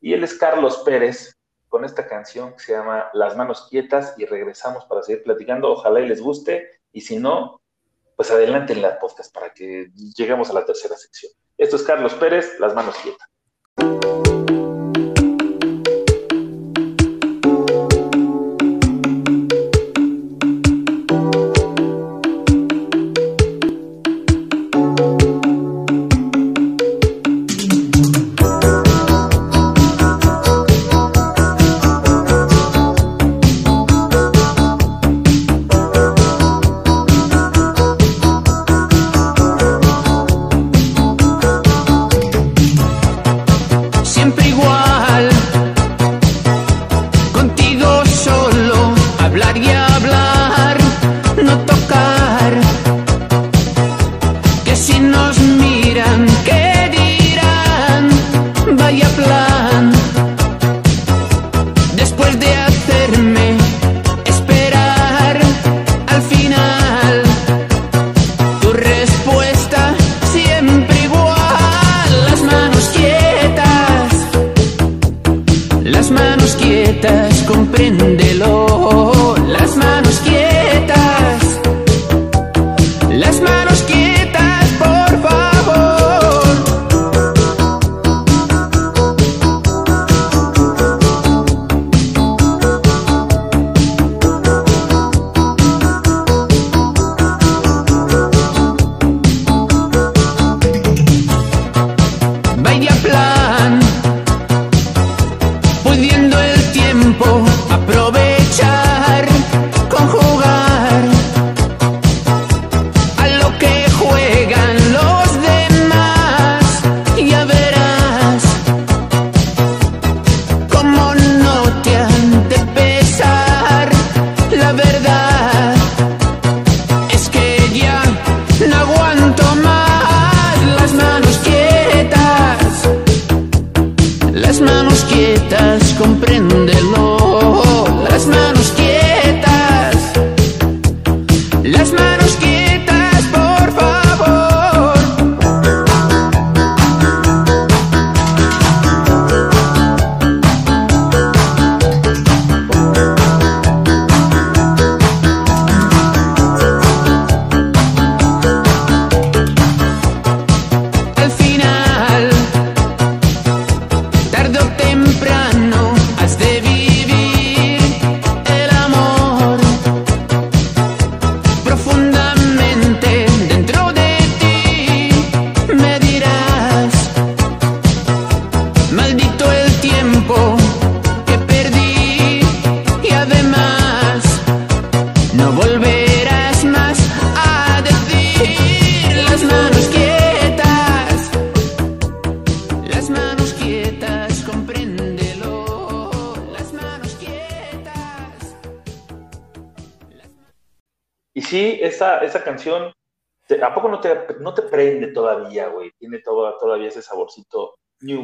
[0.01, 1.37] Y él es Carlos Pérez
[1.69, 5.73] con esta canción que se llama Las manos quietas y regresamos para seguir platicando.
[5.73, 7.61] Ojalá y les guste y si no,
[8.17, 11.33] pues adelante en la podcast para que lleguemos a la tercera sección.
[11.57, 14.14] Esto es Carlos Pérez, Las manos quietas.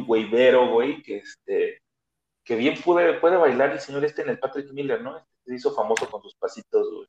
[0.07, 1.81] Waveero, güey, que este,
[2.43, 5.17] que bien puede, puede bailar el señor este en el Patrick Miller, ¿no?
[5.17, 7.07] Este se hizo famoso con sus pasitos, güey.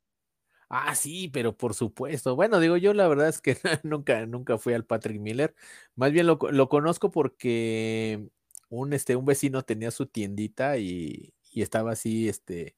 [0.69, 2.35] Ah, sí, pero por supuesto.
[2.35, 5.55] Bueno, digo, yo la verdad es que nunca, nunca fui al Patrick Miller.
[5.97, 8.27] Más bien lo, lo conozco porque
[8.71, 12.77] un, este, un vecino tenía su tiendita y, y estaba así, este,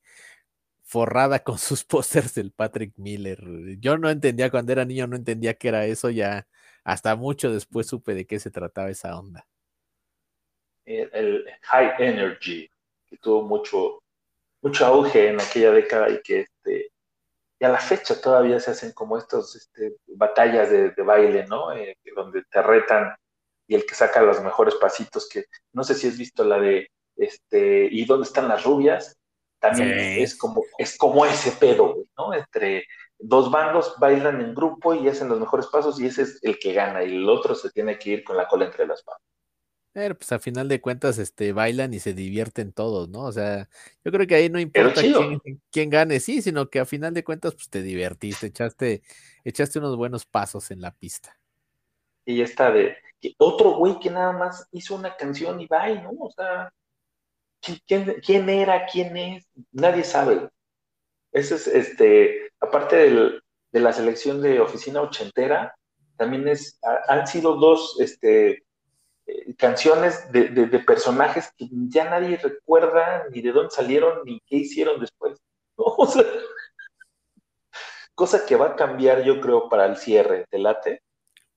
[0.82, 3.40] forrada con sus pósters del Patrick Miller.
[3.80, 6.48] Yo no entendía cuando era niño, no entendía qué era eso, ya
[6.84, 9.46] hasta mucho después supe de qué se trataba esa onda.
[10.84, 12.70] El, High Energy,
[13.06, 14.02] que tuvo mucho,
[14.62, 16.90] mucho auge en aquella década y que este,
[17.58, 21.72] y a la fecha todavía se hacen como estos este, batallas de, de baile, ¿no?
[21.72, 23.14] Eh, donde te retan
[23.66, 26.90] y el que saca los mejores pasitos, que no sé si has visto la de
[27.16, 29.16] este, ¿y dónde están las rubias?
[29.60, 30.22] También Sí.
[30.22, 32.34] es como, es como ese pedo, ¿no?
[32.34, 32.86] Entre
[33.18, 36.74] dos bandos bailan en grupo y hacen los mejores pasos y ese es el que
[36.74, 39.22] gana y el otro se tiene que ir con la cola entre las patas.
[39.94, 43.20] Pero pues a final de cuentas, este, bailan y se divierten todos, ¿no?
[43.20, 43.68] O sea,
[44.04, 45.40] yo creo que ahí no importa quién,
[45.70, 49.02] quién gane, sí, sino que a final de cuentas, pues te divertiste, echaste,
[49.44, 51.38] echaste unos buenos pasos en la pista.
[52.26, 56.10] Y esta de que otro güey que nada más hizo una canción y va, ¿no?
[56.18, 56.72] O sea,
[57.86, 58.86] ¿quién, quién, era?
[58.86, 59.46] ¿Quién es?
[59.70, 60.48] Nadie sabe.
[61.30, 63.40] Ese es, este, aparte del-
[63.70, 65.72] de la selección de oficina ochentera,
[66.16, 68.63] también es, ha- han sido dos, este,
[69.26, 74.40] eh, canciones de, de- de personajes que ya nadie recuerda ni de dónde salieron ni
[74.46, 75.38] qué hicieron después.
[75.78, 75.84] ¿no?
[75.98, 76.24] O sea,
[78.14, 80.46] cosa que va a cambiar, yo creo, para el cierre.
[80.50, 81.02] ¿Te late?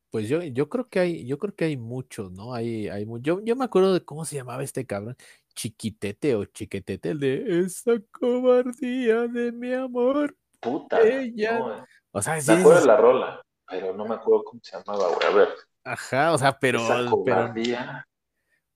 [0.10, 2.54] Pues yo, yo creo que hay, yo creo que hay muchos, ¿no?
[2.54, 5.16] Hay, hay yo, yo me acuerdo de cómo se llamaba este cabrón,
[5.54, 10.36] Chiquitete o Chiquetete, el de esa cobardía de mi amor.
[10.60, 11.02] Puta.
[11.02, 11.84] Ella- no, eh.
[12.12, 15.28] O sea, Me acuerdo de la rola, pero no me acuerdo cómo se llamaba, güey.
[15.28, 15.50] A ver,
[15.88, 16.82] ajá, o sea, pero,
[17.24, 17.54] pero,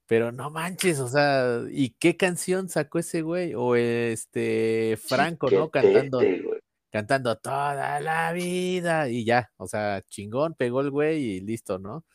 [0.07, 3.53] pero no manches, o sea, ¿y qué canción sacó ese güey?
[3.55, 5.69] O este Franco, ¿no?
[5.69, 6.43] Cantando, güey.
[6.91, 12.05] cantando toda la vida y ya, o sea, chingón, pegó el güey y listo, ¿no?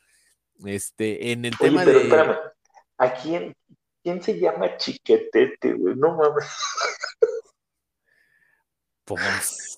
[0.65, 2.37] Este, en el Oye, tema pero de, espérame,
[2.99, 3.55] ¿a quién,
[4.03, 5.95] quién se llama Chiquetete, güey?
[5.97, 6.47] No mames.
[9.05, 9.76] pues,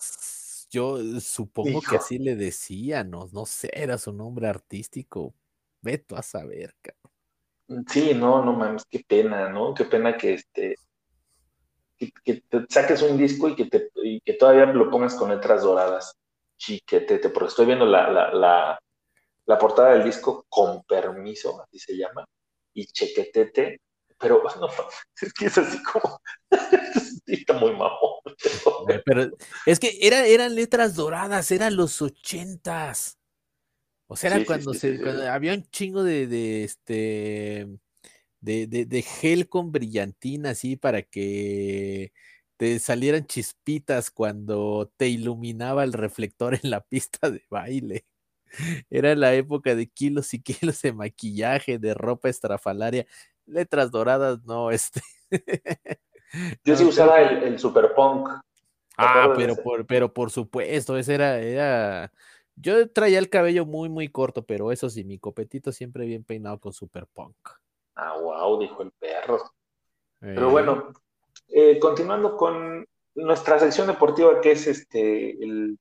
[0.70, 5.34] yo supongo que así le decían, no, no sé, era su nombre artístico,
[5.80, 7.86] ve tú a saber, cabrón.
[7.88, 9.74] Sí, no, no mames, qué pena, ¿no?
[9.74, 10.76] Qué pena que este
[11.98, 15.30] que, que te saques un disco y que te y que todavía lo pongas con
[15.30, 16.14] letras doradas.
[16.56, 18.78] Chiquetete, porque estoy viendo la, la, la,
[19.46, 22.24] la portada del disco con permiso, así se llama,
[22.74, 23.80] y chequetete,
[24.18, 24.68] pero no,
[25.20, 26.20] es que es así como
[27.26, 28.20] está muy mamón.
[29.04, 29.30] Pero
[29.66, 33.18] es que era, eran letras doradas, eran los ochentas.
[34.06, 35.02] O sea, era Sí, cuando sí, se, sí, sí.
[35.02, 37.68] cuando había un chingo de, de este
[38.40, 42.12] de, de, de gel con brillantina así para que
[42.56, 48.06] te salieran chispitas cuando te iluminaba el reflector en la pista de baile.
[48.90, 53.06] Era la época de kilos y kilos de maquillaje, de ropa estrafalaria,
[53.48, 55.00] letras doradas, no, este.
[56.64, 58.28] Yo sí no, usaba el, el super punk.
[58.96, 62.12] Ah, pero por, pero por supuesto, ese era, era.
[62.56, 66.58] Yo traía el cabello muy, muy corto, pero eso sí, mi copetito siempre bien peinado
[66.58, 67.36] con super punk.
[67.94, 69.52] Ah, wow, dijo el perro.
[70.18, 70.92] Pero Eh, bueno,
[71.48, 75.78] eh, continuando con nuestra sección deportiva, que es este el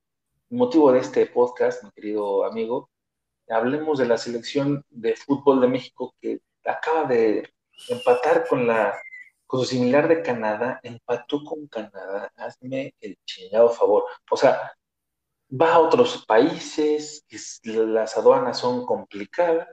[0.50, 2.90] motivo de este podcast, mi querido amigo,
[3.50, 7.50] hablemos de la selección de fútbol de México que acaba de
[7.90, 8.98] empatar con la
[9.46, 14.04] con su similar de Canadá, empató con Canadá, hazme el chingado favor.
[14.30, 14.74] O sea,
[15.52, 19.68] va a otros países, es- las aduanas son complicadas,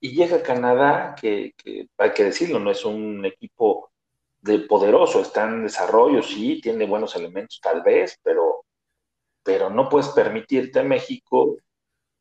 [0.00, 3.90] y llega Canadá, que, que hay que decirlo, no es un equipo
[4.40, 8.64] de poderoso, está en desarrollo, sí, tiene buenos elementos tal vez, pero,
[9.44, 11.56] pero no puedes permitirte a México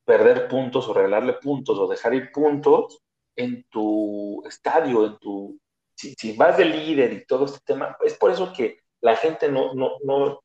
[0.05, 3.01] perder puntos o regalarle puntos o dejar ir puntos
[3.35, 5.59] en tu estadio, en tu...
[5.95, 9.49] Si, si vas de líder y todo este tema, es por eso que la gente
[9.49, 10.41] no, no, no,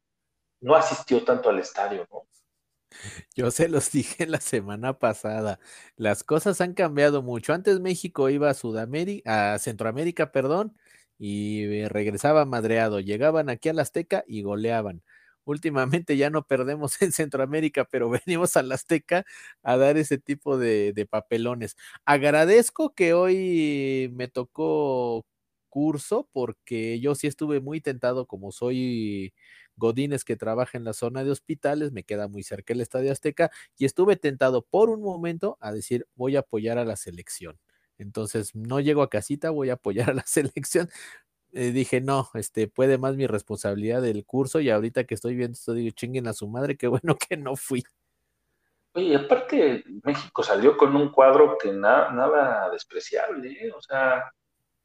[0.60, 2.26] no asistió tanto al estadio, ¿no?
[3.34, 5.58] Yo se los dije la semana pasada.
[5.96, 7.52] Las cosas han cambiado mucho.
[7.52, 10.76] Antes México iba a Sudamérica, a Centroamérica, perdón,
[11.18, 13.00] y eh, regresaba madreado.
[13.00, 15.02] Llegaban aquí al Azteca y goleaban.
[15.44, 19.24] Últimamente ya no perdemos en Centroamérica, pero venimos al Azteca
[19.62, 21.76] a dar ese tipo de, de papelones.
[22.04, 25.24] Agradezco que hoy me tocó
[25.68, 29.32] curso porque yo sí estuve muy tentado como soy
[29.76, 33.50] Godínez que trabaja en la zona de hospitales, me queda muy cerca el Estadio Azteca
[33.78, 37.58] y estuve tentado por un momento a decir voy a apoyar a la selección.
[37.98, 40.88] Entonces no llego a casita, voy a apoyar a la selección.
[41.52, 45.54] Eh, dije, no, este puede más mi responsabilidad del curso y ahorita que estoy viendo
[45.54, 47.82] esto digo, chinguen a su madre, qué bueno que no fui.
[48.92, 53.72] Oye, aparte México salió con un cuadro que nada despreciable, ¿eh?
[53.72, 54.32] o sea,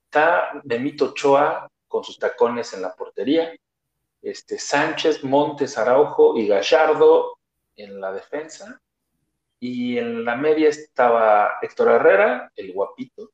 [0.06, 3.56] está Memito Ochoa con sus tacones en la portería,
[4.22, 7.38] este, Sánchez, Montes, Araujo y Gallardo
[7.76, 8.80] en la defensa.
[9.60, 13.32] Y en la media estaba Héctor Herrera, el guapito,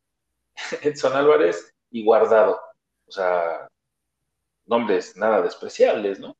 [0.81, 2.59] Edson Álvarez y Guardado.
[3.11, 3.67] O sea,
[4.67, 6.37] nombres nada despreciables, ¿no?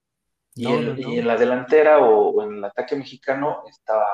[0.55, 4.07] Y, en, la delantera o, en el ataque mexicano estaba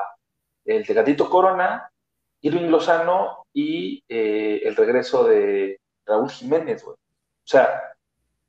[0.64, 1.88] el de Gatito Corona,
[2.40, 6.96] Irving Lozano y eh, el regreso de Raúl Jiménez, güey.
[6.96, 7.80] O sea,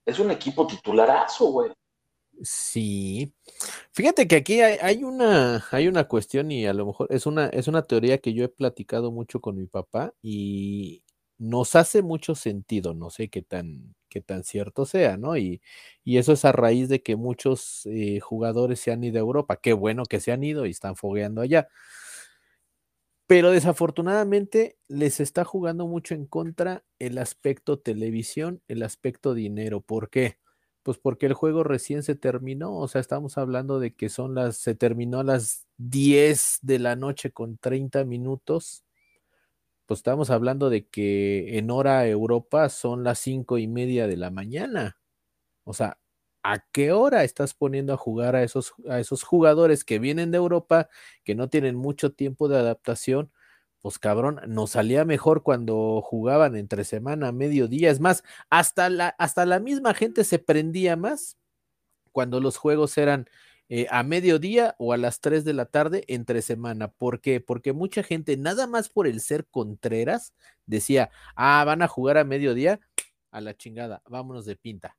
[0.03, 1.71] es un equipo titularazo, güey.
[2.41, 3.31] Sí.
[3.91, 7.67] Fíjate que aquí hay, una, hay una cuestión y a lo mejor es una, es
[7.67, 11.03] una teoría que yo he platicado mucho con mi papá y
[11.37, 15.37] nos hace mucho sentido, no sé qué tan, qué tan cierto sea, ¿no?
[15.37, 15.61] Y,
[16.05, 19.57] eso es a raíz de que muchos eh, jugadores se han ido a Europa.
[19.57, 21.69] Qué bueno que se han ido y están fogueando allá.
[23.29, 29.81] Pero desafortunadamente les está jugando mucho en contra el aspecto televisión, el aspecto dinero.
[29.81, 30.39] ¿Por qué?
[30.81, 34.57] Pues porque el juego recién se terminó, o sea, estamos hablando de que son las,
[34.57, 38.83] se terminó a las 10 de la noche con 30 minutos.
[39.89, 44.29] Pues estamos hablando de que en hora Europa son las cinco y media de la
[44.29, 44.99] mañana.
[45.63, 45.97] O sea,
[46.43, 50.37] ¿a qué hora estás poniendo a jugar a esos, a esos jugadores que vienen de
[50.37, 50.89] Europa,
[51.23, 53.31] que no tienen mucho tiempo de adaptación?
[53.81, 57.89] pues cabrón, nos salía mejor cuando jugaban entre semana, mediodía.
[57.89, 61.39] Es más, hasta la, hasta la misma gente se prendía más
[62.11, 63.29] cuando los juegos eran
[63.69, 66.89] eh, a mediodía o a las 3 de la tarde entre semana.
[66.89, 67.39] ¿Por qué?
[67.39, 70.33] Porque mucha gente, nada más por el ser contreras,
[70.65, 72.79] decía, ah, van a jugar a mediodía,
[73.31, 74.97] a la chingada, vámonos de pinta.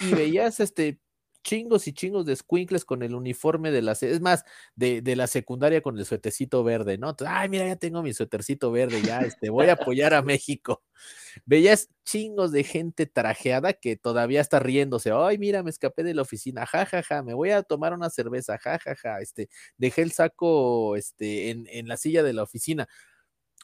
[0.00, 1.00] Y veías este
[1.48, 4.44] chingos y chingos de squinkles con el uniforme de la, es más,
[4.74, 7.16] de, la secundaria con el suetecito verde, ¿no?
[7.26, 10.82] Ay, mira, ya tengo mi suetercito verde, ya, este, voy a apoyar a México.
[11.46, 16.20] Veías chingos de gente trajeada que todavía está riéndose, ay, mira, me escapé de la
[16.20, 20.12] oficina, jajaja, ja, ja, me voy a tomar una cerveza, jajaja, ja, este, dejé el
[20.12, 22.88] saco, este, en, en la silla de la oficina.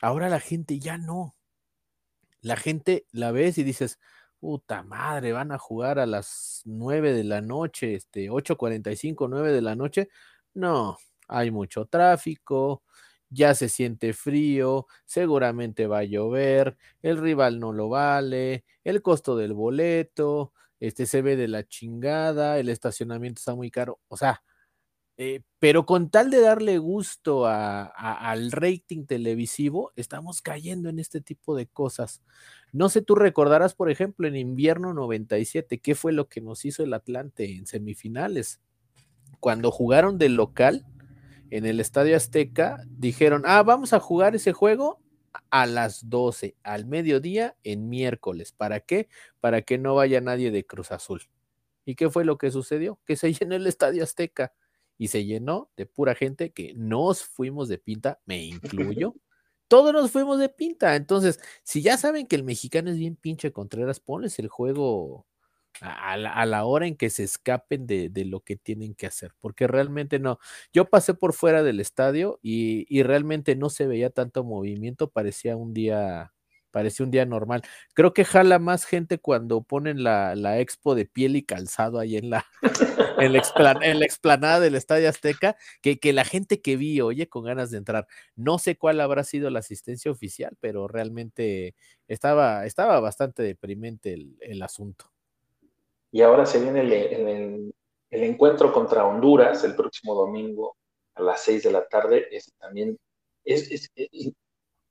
[0.01, 1.37] Ahora la gente ya no.
[2.41, 3.99] La gente la ves y dices,
[4.45, 9.63] puta madre, van a jugar a las 9 de la noche, este, 8.45, 9 de
[9.63, 10.11] la noche.
[10.53, 12.83] No, hay mucho tráfico,
[13.31, 19.35] ya se siente frío, seguramente va a llover, el rival no lo vale, el costo
[19.35, 24.43] del boleto, este se ve de la chingada, el estacionamiento está muy caro, o sea,
[25.17, 31.55] eh, pero con tal de darle gusto al rating televisivo, estamos cayendo en este tipo
[31.55, 32.21] de cosas.
[32.73, 36.83] No sé, tú recordarás, por ejemplo, en invierno 97, ¿qué fue lo que nos hizo
[36.83, 38.61] el Atlante en semifinales?
[39.39, 40.85] Cuando jugaron de local
[41.51, 45.01] en el Estadio Azteca, dijeron, ah, vamos a jugar ese juego
[45.51, 48.53] a las 12, al mediodía, en miércoles.
[48.53, 49.09] ¿Para qué?
[49.41, 51.23] Para que no vaya nadie de Cruz Azul.
[51.85, 52.99] ¿Y qué fue lo que sucedió?
[53.05, 54.53] Que se llenó el Estadio Azteca
[54.99, 59.15] y se llenó de pura gente que nos fuimos de pinta, me incluyo.
[59.69, 60.95] Todos nos fuimos de pinta.
[60.97, 65.27] Entonces, si ya saben que el mexicano es bien pinche Contreras, ponles el juego
[65.81, 70.19] a, la, hora en que se escapen de, lo que tienen que hacer, porque realmente
[70.19, 70.39] no.
[70.73, 75.57] Yo pasé por fuera del estadio y, y realmente no se veía tanto movimiento, parecía
[75.57, 76.34] un día
[76.75, 77.63] parece un día normal.
[77.95, 82.31] Creo que jala más gente cuando ponen la, expo de piel y calzado ahí en
[82.31, 82.47] la,
[83.21, 87.71] en la, explanada del Estadio Azteca, que, que, la gente que vi, oye, con ganas
[87.71, 88.09] de entrar.
[88.35, 91.77] No sé cuál habrá sido la asistencia oficial, pero realmente
[92.09, 95.05] estaba, estaba bastante deprimente el, asunto.
[96.11, 97.73] Y ahora se viene el,
[98.11, 100.77] encuentro contra Honduras el próximo domingo
[101.15, 102.27] a las seis de la tarde.
[102.33, 102.99] Es también
[103.45, 104.33] es, es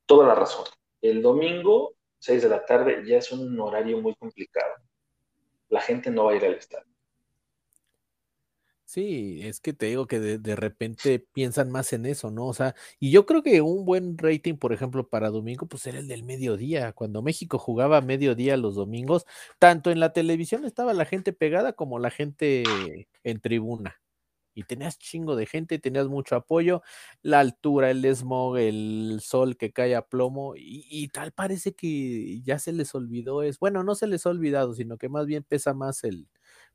[0.05, 0.63] toda la razón
[1.03, 4.73] el domingo, 6 de la tarde, ya es un horario muy complicado.
[5.69, 6.93] La gente no va a ir al estadio.
[8.85, 12.45] Sí, es que te digo que de, repente piensan más en eso, ¿no?
[12.45, 15.97] O sea, y yo creo que un buen rating, por ejemplo, para domingo, pues era
[15.97, 16.93] el del mediodía.
[16.93, 19.25] Cuando México jugaba mediodía los domingos,
[19.57, 22.63] tanto en la televisión estaba la gente pegada como la gente
[23.23, 24.02] en tribuna.
[24.53, 26.81] Y tenías chingo de gente, tenías mucho apoyo,
[27.21, 32.59] la altura, el smog, el sol que cae a plomo y, tal parece que ya
[32.59, 35.73] se les olvidó es, bueno, no se les ha olvidado, sino que más bien pesa
[35.73, 36.27] más el,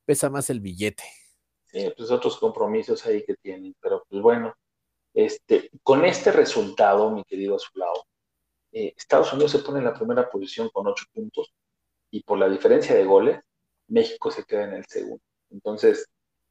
[0.05, 1.05] pesa más el billete.
[1.66, 4.55] Sí, pues otros compromisos ahí que tienen, pero pues bueno,
[5.14, 8.07] este, con este resultado, mi querido Azulao,
[8.72, 11.53] eh, Estados Unidos se pone en la primera posición con ocho puntos
[12.11, 13.41] y por la diferencia de goles,
[13.89, 15.22] México se queda en el segundo.
[15.51, 16.07] Entonces,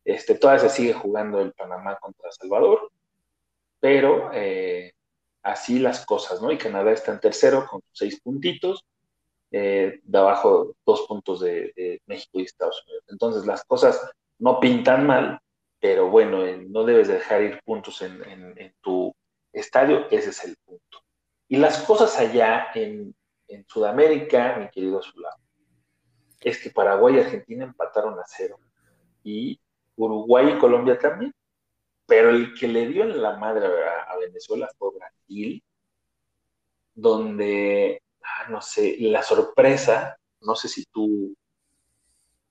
[0.07, 2.89] este, todavía se sigue jugando el Panamá contra Salvador,
[3.81, 4.93] pero eh,
[5.43, 6.49] así las cosas, ¿no?
[6.49, 8.85] Y Canadá está en tercero con seis puntitos,
[9.51, 13.03] eh, de abajo dos puntos de, México y Estados Unidos.
[13.09, 13.99] Entonces, las cosas
[14.39, 15.41] no pintan mal,
[15.81, 16.39] pero bueno,
[16.69, 19.13] no debes dejar ir puntos en, tu
[19.51, 20.99] estadio, ese es el punto.
[21.49, 23.13] Y las cosas allá en,
[23.67, 25.43] Sudamérica, mi querido Zulano,
[26.39, 28.57] es que Paraguay y Argentina empataron a cero
[29.21, 29.59] y
[29.97, 31.33] Uruguay y Colombia también.
[32.05, 35.61] Pero el que le dio en la madre a, Venezuela fue Brasil,
[36.95, 41.35] donde, ah, no sé, la sorpresa, no sé si tú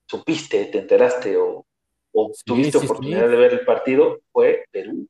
[0.07, 1.65] supiste, te enteraste o,
[2.45, 5.09] tuviste oportunidad de ver el partido, fue Perú.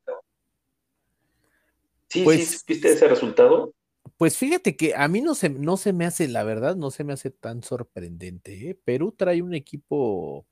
[2.09, 3.73] Sí, pues, sí, ¿viste ese resultado?
[4.17, 7.05] Pues fíjate que a mí no se, no se me hace, la verdad, no se
[7.05, 8.71] me hace tan sorprendente.
[8.71, 8.75] ¿eh?
[8.75, 10.47] Perú trae un equipo,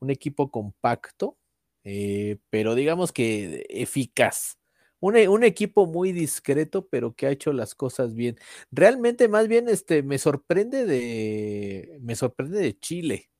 [0.00, 1.38] un equipo compacto,
[1.84, 4.58] eh, pero digamos que eficaz.
[5.00, 8.36] Un, un, equipo muy discreto, pero que ha hecho las cosas bien.
[8.70, 13.30] Realmente, más bien, este, me sorprende de, me sorprende de Chile,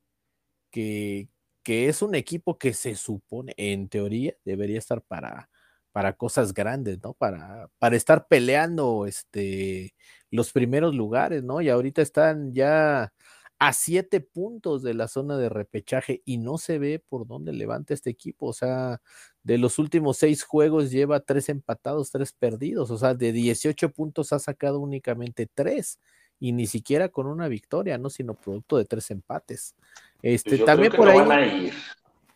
[0.71, 1.29] que,
[1.63, 5.51] que es un equipo que se supone, en teoría, debería estar para,
[5.97, 7.15] para cosas grandes, ¿no?
[7.15, 9.95] Para, para estar peleando este,
[10.31, 11.63] los primeros lugares, ¿no?
[11.63, 13.13] Y ahorita están ya
[13.59, 17.95] a siete puntos de la zona de repechaje y no se ve por dónde levanta
[17.95, 18.47] este equipo.
[18.47, 19.01] O sea,
[19.43, 22.91] de los últimos seis juegos lleva tres empatados, tres perdidos.
[22.91, 25.99] O sea, de 18 puntos ha sacado únicamente tres
[26.39, 28.11] y ni siquiera con una victoria, ¿no?
[28.11, 29.75] Sino producto de tres empates.
[30.23, 31.71] Este, también por ahí.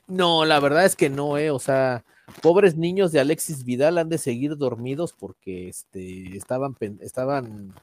[0.07, 2.05] No, la verdad es que no, eh, o sea,
[2.43, 7.75] pobres niños de Alexis Vidal han de seguir dormidos porque este, estaban, estaban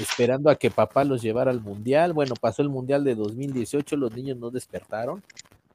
[0.00, 2.12] esperando a que papá los llevara al mundial.
[2.12, 5.22] Bueno, pasó el mundial de 2018, los niños no despertaron.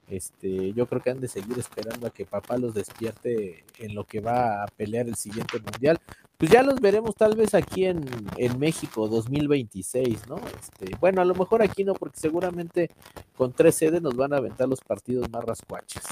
[0.10, 4.06] Este, yo creo que han de seguir esperando a que papá los despierte en lo
[4.06, 6.00] que va a pelear el siguiente mundial.
[6.38, 8.04] Pues ya los veremos tal vez aquí en,
[8.38, 10.38] en México 2026, ¿no?
[10.38, 12.90] Este, bueno, a lo mejor aquí no, porque seguramente
[13.38, 16.04] con tres sedes nos van a aventar los partidos más rascuaches.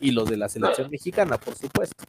[0.00, 2.04] Y los de la selección mexicana, por supuesto.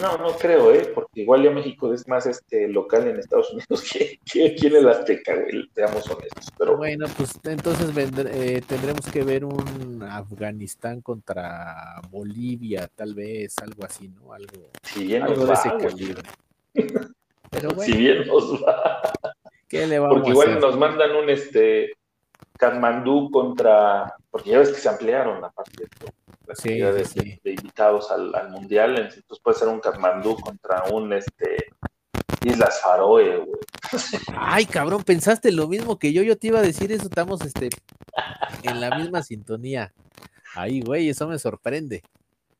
[0.00, 0.90] No, no creo, ¿eh?
[0.94, 4.76] Porque igual ya México es más este local en Estados Unidos que, que aquí en
[4.76, 6.46] el Azteca, güey, seamos honestos.
[6.58, 6.76] Pero...
[6.76, 14.08] Bueno, pues entonces eh, tendremos que ver un Afganistán contra Bolivia, tal vez, algo así,
[14.08, 14.32] ¿no?
[14.32, 16.22] Algo, si bien algo de ese calibre.
[16.72, 17.82] Pero bueno.
[17.82, 19.00] Si bien nos va.
[19.68, 21.92] ¿Qué le vamos Porque igual nos mandan un este
[22.58, 26.10] Katmandú contra, porque ya ves que se ampliaron aparte de todo
[26.54, 28.98] de, invitados al, mundial.
[28.98, 31.72] Entonces puede ser un Katmandú contra un este
[32.44, 33.60] Islas Faroe, güey.
[34.36, 36.22] Ay, cabrón, pensaste lo mismo que yo.
[36.22, 37.70] Yo te iba a decir eso, estamos este
[38.62, 39.92] en la misma sintonía.
[40.54, 42.02] Ay, güey, eso me sorprende.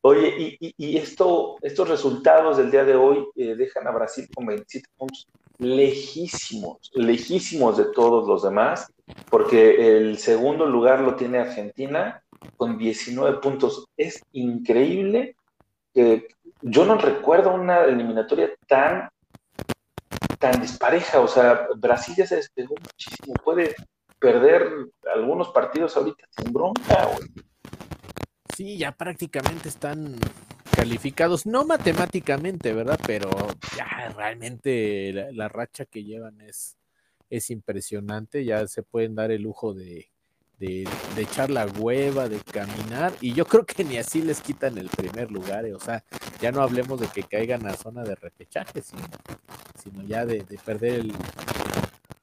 [0.03, 4.89] Oye, y, esto, estos resultados del día de hoy eh, dejan a Brasil con 27
[4.97, 5.29] puntos
[5.59, 8.91] lejísimos, lejísimos de todos los demás,
[9.29, 12.23] porque el segundo lugar lo tiene Argentina
[12.57, 13.87] con 19 puntos.
[13.97, 15.37] Es increíble
[15.95, 16.29] que
[16.63, 19.09] yo no recuerdo una eliminatoria tan,
[20.39, 21.21] tan dispareja.
[21.21, 23.35] O sea, Brasil ya se despegó muchísimo.
[23.45, 23.75] Puede
[24.19, 24.71] perder
[25.15, 27.09] algunos partidos ahorita sin bronca.
[28.55, 30.17] Sí, ya prácticamente están
[30.77, 32.99] calificados, no matemáticamente, ¿verdad?
[33.07, 33.31] Pero
[33.77, 36.77] ya realmente la racha que llevan es,
[37.31, 38.45] es impresionante.
[38.45, 40.11] Ya se pueden dar el lujo de,
[40.61, 44.91] de, echar la hueva, de caminar, y yo creo que ni así les quitan el
[44.91, 46.05] primer lugar, eh, o sea,
[46.41, 51.13] ya no hablemos de que caigan a zona de repechaje, sino, ya de, perder el,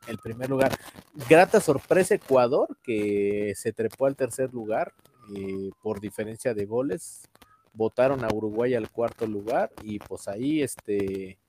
[0.08, 0.78] el, primer lugar.
[1.28, 4.93] Grata sorpresa Ecuador, que se trepó al tercer lugar
[5.36, 7.28] eh, por diferencia de goles,
[7.74, 11.39] votaron a Uruguay al cuarto lugar, y pues ahí, este,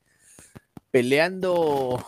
[0.90, 2.02] peleando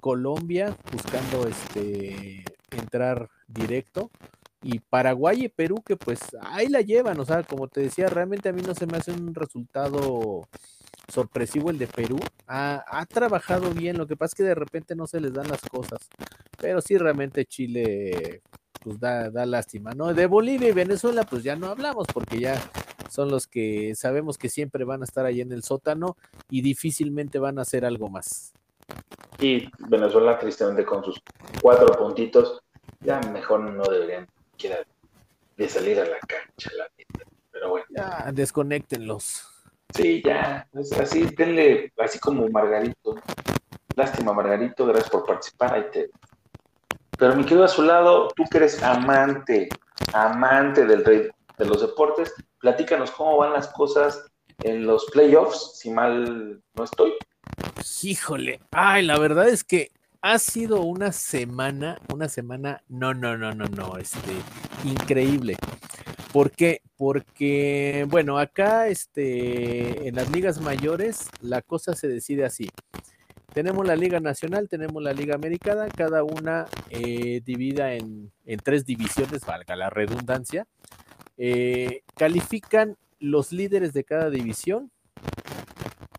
[0.00, 4.10] Colombia, buscando este entrar directo.
[4.62, 8.48] Y Paraguay y Perú, que pues ahí la llevan, o sea, como te decía, realmente
[8.48, 10.48] a mí no se me hace un resultado
[11.12, 12.18] sorpresivo el de Perú.
[12.46, 15.60] Ha, trabajado bien, lo que pasa es que de repente no se les dan las
[15.62, 16.08] cosas,
[16.58, 18.42] pero sí realmente Chile
[18.82, 20.12] pues da, da lástima, ¿no?
[20.12, 22.60] De Bolivia y Venezuela pues ya no hablamos porque ya
[23.10, 26.16] son los que sabemos que siempre van a estar ahí en el sótano
[26.50, 28.52] y difícilmente van a hacer algo más.
[29.38, 31.20] Y Venezuela, tristemente, con sus
[31.62, 32.60] cuatro puntitos,
[33.00, 34.78] ya mejor no deberían siquiera
[35.56, 37.30] de salir a la cancha, la neta.
[37.52, 37.86] Pero bueno.
[37.90, 39.46] Ya, desconéctenlos.
[39.94, 40.68] Sí, ya,
[41.00, 43.16] así, denle, así como Margarito.
[43.96, 45.74] Lástima, Margarito, gracias por participar.
[45.74, 46.10] Ahí te...
[47.18, 49.68] Pero mi querido a su lado, tú que eres amante,
[50.12, 54.24] amante del rey de los deportes, platícanos cómo van las cosas
[54.62, 57.14] en los playoffs, si mal no estoy.
[58.02, 59.90] Híjole, ay, la verdad es que
[60.20, 64.32] ha sido una semana, una semana, no, no, no, no, no, este,
[64.84, 65.56] increíble.
[66.32, 66.82] ¿Por qué?
[66.96, 72.68] Porque, bueno, acá, este, en las ligas mayores, la cosa se decide así.
[73.54, 78.84] Tenemos la Liga Nacional, tenemos la Liga Americana, cada una eh, dividida en, en, tres
[78.84, 80.66] divisiones, valga la redundancia.
[81.38, 84.90] Eh, califican los líderes de cada división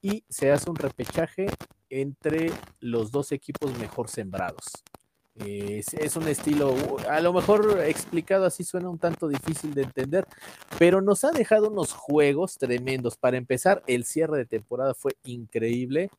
[0.01, 1.47] y se hace un repechaje
[1.89, 4.65] entre los dos equipos mejor sembrados.
[5.35, 6.75] Es, es, un estilo,
[7.07, 10.25] a lo mejor explicado así suena un tanto difícil de entender,
[10.77, 13.15] pero nos ha dejado unos juegos tremendos.
[13.15, 16.09] Para empezar, el cierre de temporada fue increíble.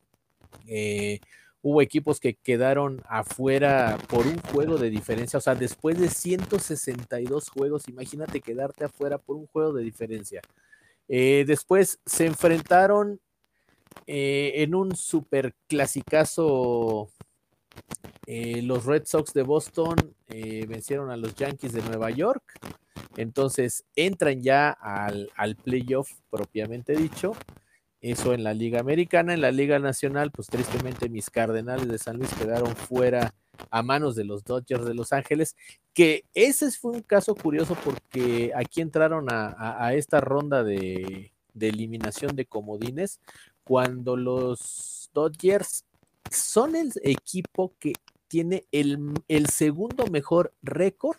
[0.67, 1.21] Eh,
[1.63, 7.51] hubo equipos que quedaron afuera por un juego de diferencia, o sea, después de 162
[7.51, 10.41] juegos, imagínate quedarte afuera por un juego de diferencia.
[11.09, 13.21] Eh, después se enfrentaron
[14.07, 17.11] eh, en un super clasicazo
[18.27, 19.97] eh, los Red Sox de Boston
[20.29, 22.43] eh, vencieron a los Yankees de Nueva York.
[23.17, 27.33] Entonces entran ya al, al, playoff propiamente dicho.
[28.01, 29.35] Eso en la Liga Americana.
[29.35, 33.35] En la Liga Nacional, pues tristemente mis Cardenales de San Luis quedaron fuera
[33.71, 35.57] a manos de los Dodgers de Los Ángeles.
[35.93, 41.33] Que ese fue un caso curioso porque aquí entraron a, a, a esta ronda de,
[41.53, 43.21] de eliminación de comodines
[43.71, 45.85] cuando los Dodgers
[46.29, 47.93] son el equipo que
[48.27, 51.19] tiene el, segundo mejor récord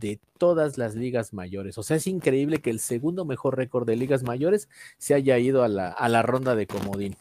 [0.00, 1.78] de todas las ligas mayores.
[1.78, 4.68] O sea, es increíble que el segundo mejor récord de ligas mayores
[4.98, 7.14] se haya ido a la, a la ronda de comodín.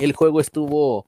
[0.00, 1.06] El juego estuvo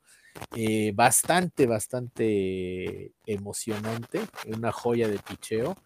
[0.54, 4.20] eh, bastante, bastante emocionante,
[4.54, 5.78] una joya de picheo.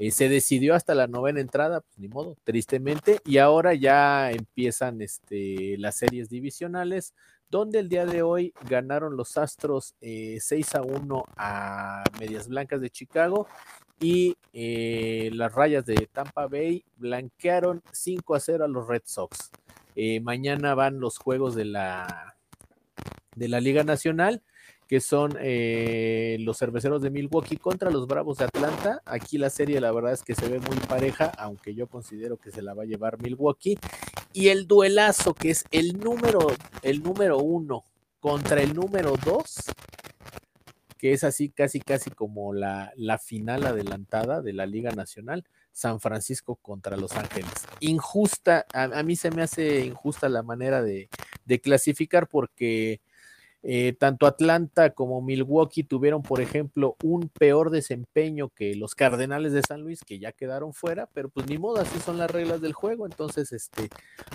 [0.00, 5.02] Eh, se decidió hasta la novena entrada, pues ni modo, tristemente, y ahora ya empiezan
[5.02, 7.12] este, las series divisionales,
[7.50, 12.80] donde el día de hoy ganaron los Astros eh, 6 a 1 a Medias Blancas
[12.80, 13.46] de Chicago
[14.00, 19.50] y eh, las rayas de Tampa Bay blanquearon 5 a 0 a los Red Sox.
[19.96, 22.36] Eh, mañana van los juegos de la,
[23.36, 24.42] de la Liga Nacional
[24.90, 29.00] que son eh, los cerveceros de Milwaukee contra los Bravos de Atlanta.
[29.04, 32.50] Aquí la serie la verdad es que se ve muy pareja, aunque yo considero que
[32.50, 33.78] se la va a llevar Milwaukee.
[34.32, 36.40] Y el duelazo que es el número,
[36.82, 37.84] el número uno
[38.18, 39.58] contra el número dos,
[40.98, 45.44] que es así casi casi como la, la final adelantada de la Liga Nacional.
[45.70, 47.52] San Francisco contra Los Ángeles.
[47.78, 51.08] Injusta, a, a mí se me hace injusta la manera de,
[51.44, 53.00] de clasificar porque
[53.62, 59.62] eh, tanto Atlanta como Milwaukee tuvieron, por ejemplo, un peor desempeño que los Cardenales de
[59.62, 62.72] San Luis, que ya quedaron fuera, pero pues ni modo, así son las reglas del
[62.72, 63.04] juego.
[63.04, 63.90] Entonces, este,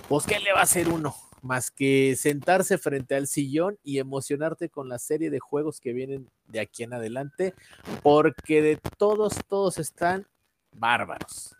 [0.08, 1.14] pues, ¿qué le va a hacer uno?
[1.42, 6.28] Más que sentarse frente al sillón y emocionarte con la serie de juegos que vienen
[6.46, 7.54] de aquí en adelante,
[8.02, 10.26] porque de todos, todos están
[10.72, 11.56] bárbaros.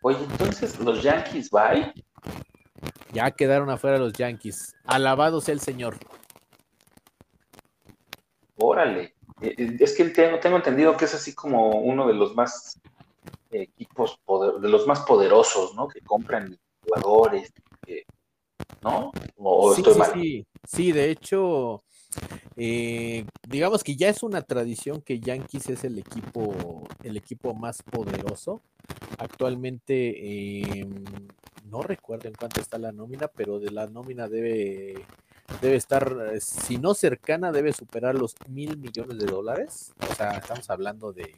[0.00, 1.92] Oye, entonces los Yankees, bye.
[3.12, 4.74] Ya quedaron afuera los Yankees.
[4.84, 5.98] Alabado sea el Señor.
[8.56, 9.14] Órale.
[9.40, 12.80] Es que tengo, tengo entendido que es así como uno de los más
[13.50, 15.88] equipos, poder, de los más poderosos, ¿no?
[15.88, 17.52] Que compran jugadores,
[17.86, 18.04] que,
[18.82, 19.12] ¿no?
[19.36, 20.12] ¿O sí, estoy sí, mal?
[20.12, 21.82] sí, sí, de hecho,
[22.56, 27.82] eh, digamos que ya es una tradición que Yankees es el equipo, el equipo más
[27.82, 28.62] poderoso.
[29.18, 30.86] Actualmente, eh,
[31.70, 35.04] no recuerdo en cuánto está la nómina, pero de la nómina debe
[35.60, 39.92] debe estar, eh, si no cercana, debe superar los mil millones de dólares.
[40.10, 41.34] O sea, estamos hablando de,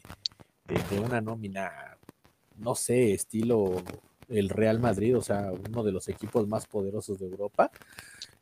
[0.66, 1.96] de, de, una nómina,
[2.56, 3.82] no sé, estilo
[4.28, 7.70] el Real Madrid, o sea, uno de los equipos más poderosos de Europa.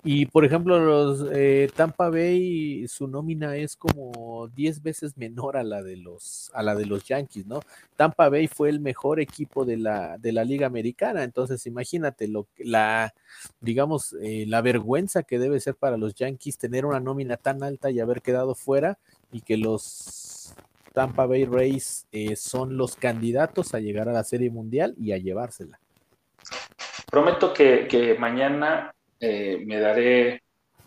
[0.08, 5.64] Y por ejemplo, los eh, Tampa Bay, su nómina es como 10 veces menor a
[5.64, 7.58] la de los a la de los Yankees, ¿no?
[7.96, 12.46] Tampa Bay fue el mejor equipo de la, de la Liga Americana, entonces imagínate lo
[12.58, 13.14] la
[13.60, 17.90] digamos eh, la vergüenza que debe ser para los Yankees tener una nómina tan alta
[17.90, 19.00] y haber quedado fuera
[19.32, 20.54] y que los
[20.92, 25.18] Tampa Bay Rays eh, son los candidatos a llegar a la Serie Mundial y a
[25.18, 25.80] llevársela.
[27.10, 30.42] prometo que, que mañana eh, me daré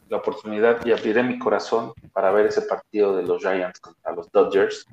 [0.09, 4.31] la oportunidad y abriré mi corazón para ver ese partido de los Giants contra los
[4.31, 4.85] Dodgers.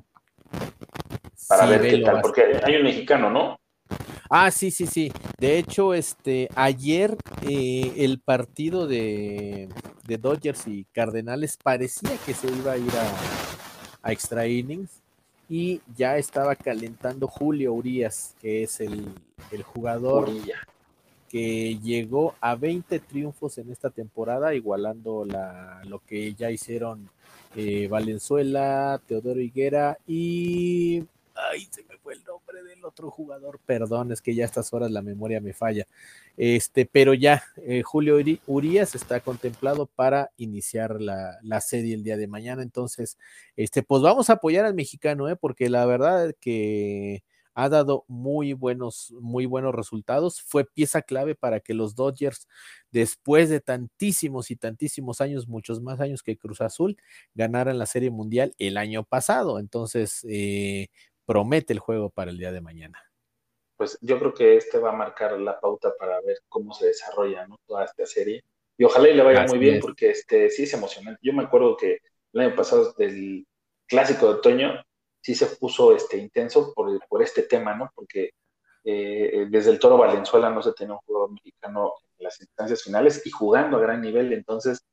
[1.47, 3.59] Para Sí, ver qué tal, porque hay un mexicano, ¿no?
[4.29, 5.11] Ah, sí, sí, sí.
[5.39, 9.69] De hecho, este, ayer eh, el partido de,
[10.05, 15.01] de Dodgers y Cardenales parecía que se iba a ir a, a extra innings
[15.49, 19.07] y ya estaba calentando Julio Urias, que es el,
[19.51, 20.29] el jugador.
[21.29, 27.09] Que llegó a 20 triunfos en esta temporada, igualando la, lo que ya hicieron
[27.55, 31.03] eh, Valenzuela, Teodoro Higuera y...
[31.51, 34.73] Ay, se me fue el nombre del otro jugador, perdón, es que ya a estas
[34.73, 35.85] horas la memoria me falla.
[36.35, 42.03] Este, pero ya, eh, Julio Uri- Urias está contemplado para iniciar la, la serie el
[42.03, 42.63] día de mañana.
[42.63, 43.19] Entonces,
[43.55, 45.35] este, pues vamos a apoyar al mexicano, ¿eh?
[45.35, 47.21] porque la verdad que
[47.57, 50.43] ha dado muy buenos, muy buenos resultados.
[50.43, 52.47] Fue pieza clave para que los Dodgers,
[52.91, 56.97] después de tantísimos y tantísimos años, muchos más años que Cruz Azul,
[57.33, 59.57] ganaran la Serie Mundial el año pasado.
[59.57, 60.89] Entonces, eh,
[61.25, 63.03] promete el juego para el día de mañana.
[63.75, 67.47] Pues yo creo que este va a marcar la pauta para ver cómo se desarrolla
[67.47, 67.59] ¿no?
[67.65, 68.43] toda esta serie.
[68.77, 69.81] Y ojalá y le vaya Así muy bien, es.
[69.81, 71.19] porque este sí es emocionante.
[71.23, 72.01] Yo me acuerdo que
[72.33, 73.47] el año pasado del
[73.87, 74.83] clásico de otoño
[75.27, 77.91] sí se puso este intenso por, por este tema, ¿no?
[77.93, 78.29] Porque
[78.85, 83.21] eh, desde el Toro Valenzuela no se tenía un jugador mexicano en las instancias finales
[83.25, 84.31] y jugando a gran nivel.
[84.31, 84.87] Entonces,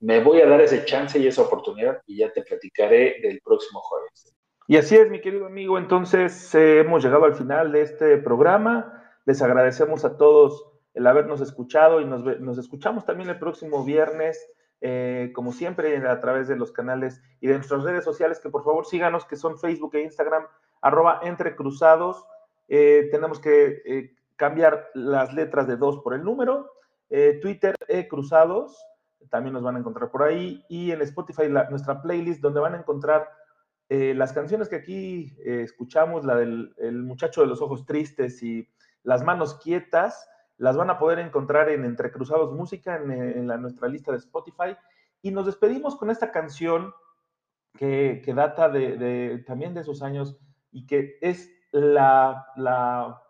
[0.00, 3.80] me voy a dar ese chance y esa oportunidad y ya te platicaré del próximo
[3.80, 4.34] jueves.
[4.66, 5.78] Y así es, mi querido amigo.
[5.78, 9.04] Entonces, eh, hemos llegado al final de este programa.
[9.24, 10.64] Les agradecemos a todos
[10.94, 14.50] el habernos escuchado y nos, nos escuchamos también el próximo viernes,
[14.88, 18.62] eh, como siempre, a través de los canales y de nuestras redes sociales, que por
[18.62, 20.46] favor síganos, que son Facebook e Instagram,
[20.80, 22.24] arroba entrecruzados.
[22.68, 26.70] Eh, tenemos que eh, cambiar las letras de dos por el número.
[27.10, 28.80] Eh, Twitter e cruzados,
[29.28, 30.64] también nos van a encontrar por ahí.
[30.68, 33.28] Y en Spotify, nuestra playlist, donde van a encontrar
[33.88, 38.68] las canciones que aquí escuchamos, la del el muchacho de los ojos tristes y
[39.04, 40.28] las manos quietas,
[40.58, 44.76] las van a poder encontrar en Entre Cruzados Música, en, la, nuestra lista de Spotify.
[45.22, 46.94] Y nos despedimos con esta canción
[47.76, 50.38] que, data de, también de esos años
[50.70, 53.22] y que es la, la,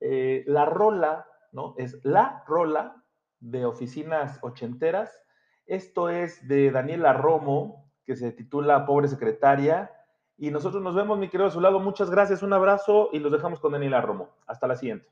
[0.00, 1.74] eh, la rola, ¿no?
[1.78, 3.04] Es la rola
[3.38, 5.22] de oficinas ochenteras.
[5.66, 9.90] Esto es de Daniela Romo, que se titula Pobre Secretaria.
[10.36, 11.78] Y nosotros nos vemos, mi querido a su lado.
[11.78, 14.30] Muchas gracias, un abrazo y los dejamos con Daniela Romo.
[14.46, 15.06] Hasta la siguiente.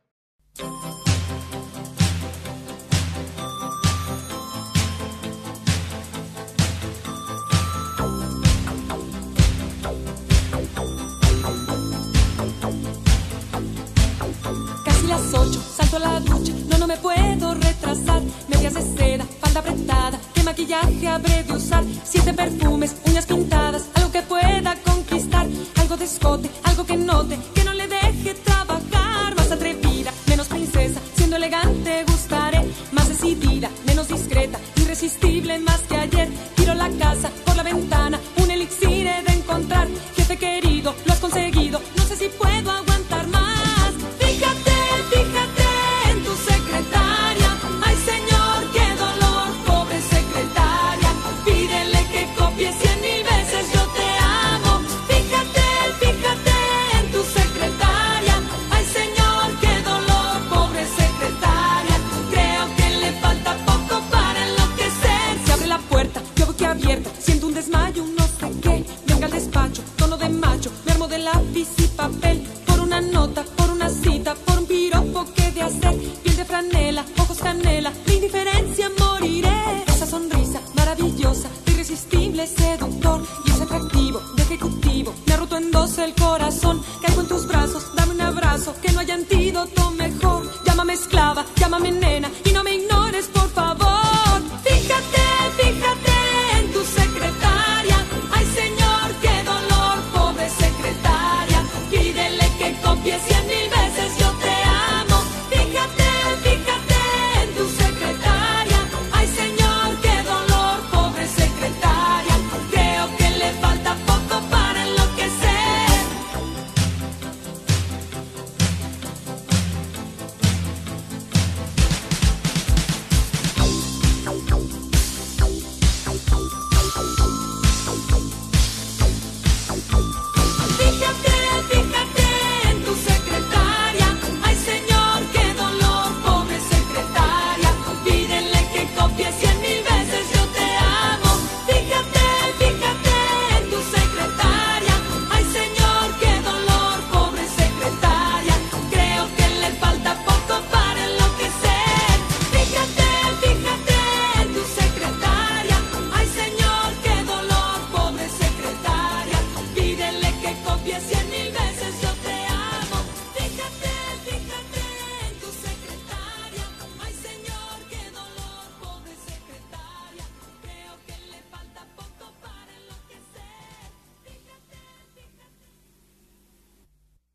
[15.99, 18.23] La ducha, no, no me puedo retrasar.
[18.49, 21.85] Medias de seda, falda apretada, qué maquillaje habré de usar.
[22.05, 25.47] Siete perfumes, uñas pintadas, algo que pueda conquistar.
[25.77, 29.35] Algo de escote, algo que note, que no le deje trabajar.
[29.37, 32.65] Más atrevida, menos princesa, siendo elegante gustaré.
[32.93, 35.81] Más decidida, menos discreta, irresistible más